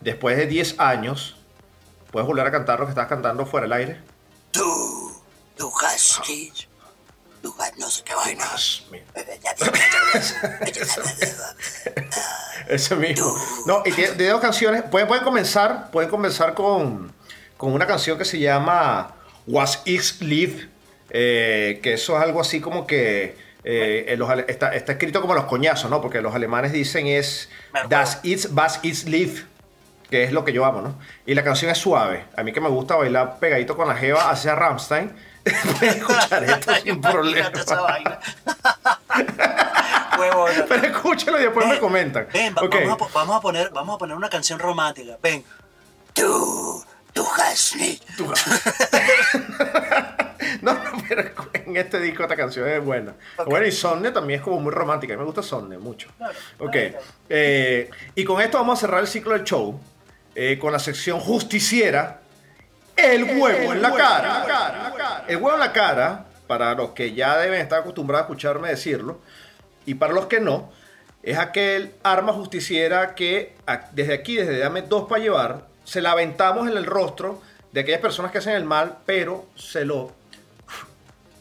Después 0.00 0.36
de 0.36 0.46
10 0.46 0.78
años, 0.78 1.35
¿puedes 2.16 2.26
volver 2.26 2.46
a 2.46 2.50
cantar 2.50 2.80
lo 2.80 2.86
que 2.86 2.92
estabas 2.92 3.10
cantando 3.10 3.44
fuera 3.44 3.64
del 3.64 3.74
aire? 3.74 4.00
Tú, 4.50 5.12
tú 5.54 5.70
has 5.84 6.18
dicho, 6.26 6.66
tú 7.42 7.54
has 7.60 7.76
no 7.76 7.90
sé 7.90 8.02
qué 8.04 8.14
vaina. 8.14 8.42
Ese 12.68 12.96
mismo. 12.96 13.36
No, 13.66 13.82
y 13.84 13.92
tiene- 13.92 14.14
dos 14.30 14.40
canciones. 14.40 14.82
Pueden, 14.84 15.06
pueden 15.08 15.24
comenzar, 15.24 15.90
pueden 15.90 16.08
comenzar 16.08 16.54
con, 16.54 17.12
con 17.58 17.74
una 17.74 17.86
canción 17.86 18.16
que 18.16 18.24
se 18.24 18.38
llama 18.38 19.14
Was 19.46 19.82
Is 19.84 20.22
Live. 20.22 20.70
eh, 21.10 21.80
que 21.82 21.92
eso 21.94 22.16
es 22.16 22.22
algo 22.22 22.40
así 22.40 22.60
como 22.62 22.86
que 22.86 23.36
eh, 23.62 24.14
los 24.16 24.30
está, 24.48 24.74
está 24.74 24.92
escrito 24.92 25.20
como 25.20 25.34
los 25.34 25.44
coñazos, 25.44 25.90
¿no? 25.90 26.00
Porque 26.00 26.22
los 26.22 26.34
alemanes 26.34 26.72
dicen 26.72 27.06
es 27.08 27.50
Das 27.90 28.20
ist, 28.22 28.46
was 28.54 28.80
ist 28.84 29.06
live. 29.06 29.44
Que 30.10 30.24
es 30.24 30.32
lo 30.32 30.44
que 30.44 30.52
yo 30.52 30.64
amo, 30.64 30.80
¿no? 30.82 30.94
Y 31.26 31.34
la 31.34 31.42
canción 31.42 31.70
es 31.70 31.78
suave. 31.78 32.24
A 32.36 32.42
mí 32.42 32.52
que 32.52 32.60
me 32.60 32.68
gusta 32.68 32.94
bailar 32.96 33.38
pegadito 33.40 33.76
con 33.76 33.88
la 33.88 33.96
jeva 33.96 34.30
hacia 34.30 34.54
Rammstein. 34.54 35.12
Pueden 35.78 35.98
escuchar 35.98 36.44
esto 36.44 36.74
sin 36.76 37.00
problema. 37.00 37.50
Pero 40.68 40.86
escúchalo 40.86 41.38
y 41.38 41.42
después 41.42 41.66
me 41.66 41.72
Ven, 41.72 41.80
comentan. 41.80 42.26
Ven, 42.32 42.54
vamos, 42.54 42.92
a, 42.92 42.96
po- 42.96 43.10
vamos 43.12 43.36
a 43.36 43.40
poner, 43.40 43.70
vamos 43.70 43.94
a 43.96 43.98
poner 43.98 44.16
una 44.16 44.28
canción 44.28 44.58
romántica. 44.58 45.16
Ven. 45.22 45.44
Tú, 46.12 46.82
tú 47.12 47.26
has. 47.38 47.74
Tú- 48.16 48.32
no, 50.62 50.72
no, 50.72 50.80
pero 51.08 51.30
en 51.52 51.76
este 51.76 52.00
disco 52.00 52.22
esta 52.22 52.36
canción 52.36 52.66
es 52.68 52.82
buena. 52.82 53.12
Bueno, 53.46 53.66
y 53.66 53.72
Sonne 53.72 54.10
también 54.10 54.40
es 54.40 54.44
como 54.44 54.60
muy 54.60 54.72
romántica. 54.72 55.14
A 55.14 55.16
mí 55.16 55.20
me 55.20 55.26
gusta 55.26 55.42
Sonne 55.42 55.78
mucho. 55.78 56.08
Claro. 56.16 56.34
Ok. 56.60 56.68
Ok. 56.68 56.76
eh, 57.28 57.90
y 58.14 58.24
con 58.24 58.40
esto 58.40 58.58
vamos 58.58 58.78
a 58.78 58.80
cerrar 58.80 59.00
el 59.00 59.06
ciclo 59.08 59.32
del 59.32 59.44
show 59.44 59.78
eh, 60.36 60.58
con 60.60 60.70
la 60.72 60.78
sección 60.78 61.18
justiciera. 61.18 62.20
El 62.94 63.24
huevo 63.24 63.72
en 63.72 63.82
la 63.82 63.92
cara. 63.92 65.24
El 65.26 65.36
huevo 65.36 65.54
en 65.54 65.60
la 65.60 65.72
cara, 65.72 66.26
para 66.46 66.74
los 66.74 66.90
que 66.90 67.12
ya 67.14 67.36
deben 67.38 67.60
estar 67.60 67.80
acostumbrados 67.80 68.24
a 68.24 68.26
escucharme 68.28 68.68
decirlo, 68.68 69.18
y 69.84 69.94
para 69.94 70.12
los 70.12 70.26
que 70.26 70.40
no, 70.40 70.70
es 71.22 71.36
aquel 71.38 71.94
arma 72.02 72.32
justiciera 72.32 73.14
que 73.14 73.54
a- 73.66 73.88
desde 73.92 74.14
aquí, 74.14 74.36
desde 74.36 74.58
Dame 74.58 74.82
dos 74.82 75.08
para 75.08 75.20
llevar, 75.22 75.66
se 75.84 76.00
la 76.00 76.12
aventamos 76.12 76.68
en 76.70 76.76
el 76.76 76.86
rostro 76.86 77.40
de 77.72 77.80
aquellas 77.80 78.00
personas 78.00 78.30
que 78.32 78.38
hacen 78.38 78.54
el 78.54 78.64
mal, 78.64 78.98
pero 79.06 79.46
se 79.56 79.84
lo 79.84 80.12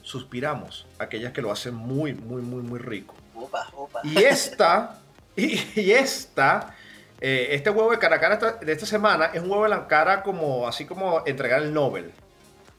suspiramos 0.03 0.85
a 0.99 1.03
aquellas 1.05 1.33
que 1.33 1.41
lo 1.41 1.51
hacen 1.51 1.73
muy, 1.73 2.13
muy, 2.13 2.41
muy, 2.41 2.61
muy 2.61 2.79
rico. 2.79 3.15
Opa, 3.33 3.67
opa. 3.75 4.01
Y 4.03 4.23
esta, 4.23 4.97
y, 5.35 5.59
y 5.79 5.91
esta, 5.91 6.75
eh, 7.21 7.47
este 7.51 7.69
huevo 7.69 7.91
de 7.91 7.99
cara 7.99 8.17
a 8.17 8.19
cara 8.19 8.35
esta- 8.35 8.53
de 8.53 8.71
esta 8.71 8.85
semana 8.85 9.25
es 9.33 9.41
un 9.41 9.49
huevo 9.49 9.63
de 9.63 9.69
la 9.69 9.87
cara 9.87 10.23
como, 10.23 10.67
así 10.67 10.85
como 10.85 11.23
entregar 11.25 11.61
el 11.61 11.73
Nobel. 11.73 12.13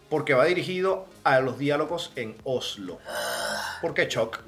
Porque 0.09 0.35
va 0.35 0.45
dirigido 0.45 1.07
a 1.25 1.41
los 1.41 1.59
diálogos 1.59 2.13
en 2.15 2.37
Oslo. 2.45 2.99
¿Por 3.81 3.93
qué 3.95 4.07
Choc? 4.07 4.41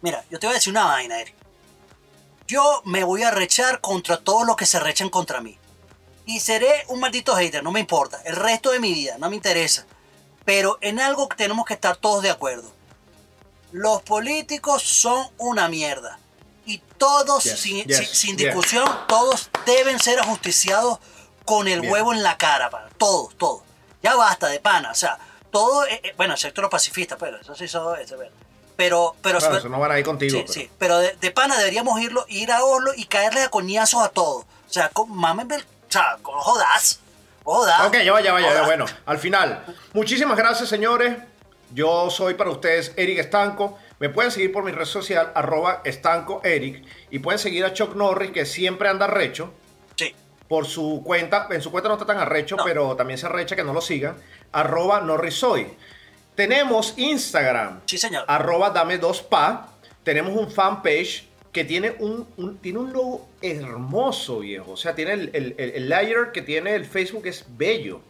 Mira, 0.00 0.24
yo 0.30 0.38
te 0.38 0.46
voy 0.46 0.54
a 0.54 0.58
decir 0.58 0.72
una 0.72 0.84
vaina, 0.84 1.20
Eric. 1.20 1.34
Yo 2.46 2.80
me 2.86 3.04
voy 3.04 3.22
a 3.24 3.30
rechar 3.30 3.80
contra 3.80 4.16
todos 4.18 4.46
los 4.46 4.56
que 4.56 4.64
se 4.64 4.80
rechan 4.80 5.10
contra 5.10 5.40
mí. 5.42 5.58
Y 6.24 6.40
seré 6.40 6.84
un 6.88 7.00
maldito 7.00 7.34
hater, 7.36 7.62
no 7.62 7.72
me 7.72 7.80
importa. 7.80 8.20
El 8.24 8.36
resto 8.36 8.70
de 8.70 8.80
mi 8.80 8.94
vida, 8.94 9.16
no 9.18 9.28
me 9.28 9.36
interesa. 9.36 9.84
Pero 10.46 10.78
en 10.80 11.00
algo 11.00 11.28
tenemos 11.36 11.66
que 11.66 11.74
estar 11.74 11.96
todos 11.96 12.22
de 12.22 12.30
acuerdo. 12.30 12.70
Los 13.72 14.00
políticos 14.02 14.82
son 14.82 15.26
una 15.36 15.68
mierda. 15.68 16.18
Y 16.68 16.78
todos, 16.98 17.44
Yes, 17.44 17.58
sin, 17.60 17.84
yes, 17.86 17.96
sin- 17.96 18.06
sin 18.14 18.36
yes. 18.36 18.46
discusión, 18.46 18.86
todos 19.08 19.48
deben 19.64 19.98
ser 19.98 20.20
ajusticiados 20.20 20.98
con 21.46 21.66
el 21.66 21.80
Bien. 21.80 21.92
huevo 21.92 22.12
en 22.12 22.22
la 22.22 22.36
cara, 22.36 22.68
pana. 22.68 22.88
Todos, 22.98 23.36
todos. 23.38 23.62
Ya 24.02 24.14
basta 24.16 24.48
de 24.48 24.60
pana. 24.60 24.90
O 24.90 24.94
sea, 24.94 25.18
todo, 25.50 25.86
eh, 25.86 26.00
eh, 26.04 26.14
bueno, 26.16 26.34
excepto 26.34 26.60
los 26.60 26.70
pacifistas, 26.70 27.16
pero 27.18 27.40
eso 27.40 27.54
sí 27.54 27.66
son, 27.66 27.84
bueno. 27.84 28.30
pero, 28.76 29.16
pero, 29.22 29.38
Claro, 29.38 29.56
eso 29.56 29.68
no 29.70 29.80
van 29.80 29.92
a 29.92 29.98
ir 29.98 30.04
contigo. 30.04 30.30
Sí, 30.38 30.42
pero- 30.46 30.52
sí, 30.52 30.70
pero 30.78 30.98
de, 30.98 31.16
de 31.20 31.30
pana 31.30 31.56
deberíamos 31.56 31.98
irlo, 32.00 32.26
ir 32.28 32.52
a 32.52 32.62
Oslo 32.62 32.92
y 32.94 33.06
caerle 33.06 33.40
a 33.42 33.48
coñazos 33.48 34.02
a 34.02 34.10
todos. 34.10 34.44
O 34.44 34.70
sea, 34.72 34.90
con, 34.90 35.10
mámenme 35.10 35.56
o 35.56 35.60
sea, 35.88 36.18
con 36.20 36.34
jodas. 36.38 37.00
Jodas. 37.44 37.86
Ok, 37.86 37.96
ya 38.04 38.12
va, 38.12 38.20
ya 38.20 38.34
va, 38.34 38.40
ya. 38.42 38.62
Bueno, 38.66 38.84
al 39.06 39.18
final. 39.18 39.64
Muchísimas 39.94 40.36
gracias, 40.36 40.68
señores. 40.68 41.16
Yo 41.72 42.10
soy 42.10 42.34
para 42.34 42.50
ustedes 42.50 42.92
Eric 42.96 43.18
Estanco. 43.20 43.78
Me 44.00 44.08
pueden 44.10 44.30
seguir 44.30 44.52
por 44.52 44.64
mi 44.64 44.70
red 44.72 44.84
social, 44.84 45.32
arroba 45.34 45.82
Estanco 45.84 46.40
Eric. 46.44 46.84
Y 47.10 47.18
pueden 47.18 47.38
seguir 47.38 47.64
a 47.64 47.72
Chuck 47.72 47.94
Norris, 47.96 48.30
que 48.30 48.46
siempre 48.46 48.88
anda 48.88 49.06
recho. 49.06 49.52
Sí. 49.96 50.14
por 50.46 50.64
su 50.64 51.02
cuenta, 51.04 51.46
en 51.50 51.60
su 51.60 51.70
cuenta 51.70 51.88
no 51.90 51.96
está 51.96 52.06
tan 52.06 52.16
arrecho, 52.18 52.56
No. 52.56 52.64
pero 52.64 52.96
también 52.96 53.18
se 53.18 53.26
arrecha 53.26 53.54
que 53.56 53.64
no 53.64 53.72
lo 53.74 53.80
sigan, 53.82 54.14
arroba 54.52 55.00
norrisoy. 55.02 55.66
Tenemos 56.34 56.94
Instagram, 56.96 57.80
Sí, 57.84 57.98
señor. 57.98 58.24
arroba 58.28 58.70
dame 58.70 58.96
dos 58.98 59.20
pa. 59.22 59.68
Tenemos 60.04 60.32
un 60.36 60.50
fanpage 60.50 61.26
que 61.52 61.64
tiene 61.64 61.96
un, 61.98 62.26
un- 62.36 62.58
tiene 62.58 62.78
un 62.78 62.92
logo 62.92 63.28
hermoso, 63.42 64.38
viejo. 64.38 64.72
O 64.72 64.76
sea, 64.76 64.94
tiene 64.94 65.12
el, 65.14 65.30
el, 65.34 65.54
el- 65.58 65.70
el 65.70 65.88
layer 65.88 66.30
que 66.32 66.42
tiene 66.42 66.74
el 66.74 66.84
Facebook 66.86 67.26
es 67.26 67.44
bello. 67.48 68.00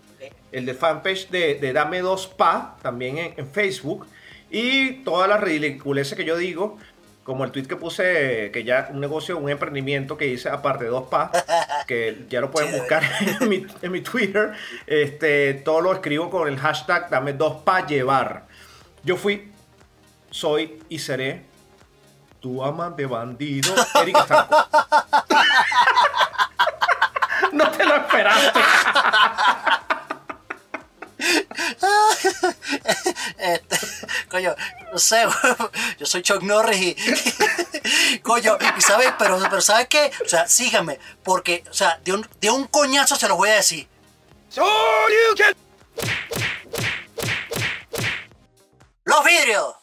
El 0.53 0.65
de 0.67 0.75
fanpage 0.75 1.29
de, 1.31 1.55
de 1.57 1.73
Dame 1.73 2.01
dos 2.03 2.27
pa, 2.27 2.77
también 2.83 3.19
en, 3.19 3.35
en 3.37 3.49
Facebook. 3.51 4.07
Y 4.51 5.05
todas 5.05 5.29
las 5.29 5.41
ridiculeces 5.41 6.17
que 6.17 6.25
yo 6.25 6.37
digo, 6.37 6.79
como 7.29 7.45
el 7.45 7.51
tweet 7.51 7.67
que 7.67 7.77
puse, 7.77 8.51
que 8.53 8.65
ya 8.65 8.89
un 8.91 9.01
negocio, 9.01 9.37
un 9.37 9.51
emprendimiento 9.51 10.17
que 10.17 10.27
hice 10.27 10.49
aparte 10.49 10.85
de 10.85 10.91
dos 10.91 11.09
pa, 11.09 11.31
que 11.87 12.25
ya 12.31 12.41
lo 12.41 12.51
pueden 12.51 12.73
de 12.73 12.79
buscar 12.79 13.03
en 13.41 13.49
mi, 13.49 13.67
en 13.83 13.93
mi 13.93 14.01
Twitter. 14.01 14.55
Este, 14.87 15.55
todo 15.55 15.83
lo 15.83 15.93
escribo 15.93 16.31
con 16.31 16.49
el 16.49 16.59
hashtag 16.59 17.11
Dame 17.11 17.35
dos 17.35 17.63
pa 17.63 17.87
llevar. 17.87 18.47
Yo 19.05 19.17
fui, 19.17 19.53
soy 20.31 20.83
y 20.89 20.99
seré 20.99 21.45
tu 22.41 22.65
amante 22.65 23.05
bandido, 23.05 23.75
Eric 24.01 24.19
Estanco. 24.19 24.57
no 27.53 27.71
te 27.71 27.85
lo 27.85 27.97
esperaste. 27.97 28.61
Este, 33.39 33.79
coño, 34.29 34.55
no 34.93 34.99
sé, 34.99 35.25
yo 35.99 36.07
soy 36.07 36.23
Chuck 36.23 36.43
Norris 36.43 36.81
y, 36.81 38.19
coño, 38.23 38.59
y 38.77 38.81
sabes, 38.81 39.13
pero, 39.19 39.39
pero 39.39 39.61
¿sabes 39.61 39.89
qué? 39.89 40.11
O 40.25 40.29
sea, 40.29 40.49
síganme, 40.49 40.99
porque, 41.23 41.65
o 41.71 41.75
sea, 41.75 42.01
de 42.05 42.13
un, 42.13 42.29
de 42.41 42.51
un 42.51 42.67
coñazo 42.67 43.17
se 43.17 43.29
los 43.29 43.37
voy 43.37 43.51
a 43.51 43.55
decir. 43.55 43.89
Los 49.05 49.25
vidrios. 49.25 49.78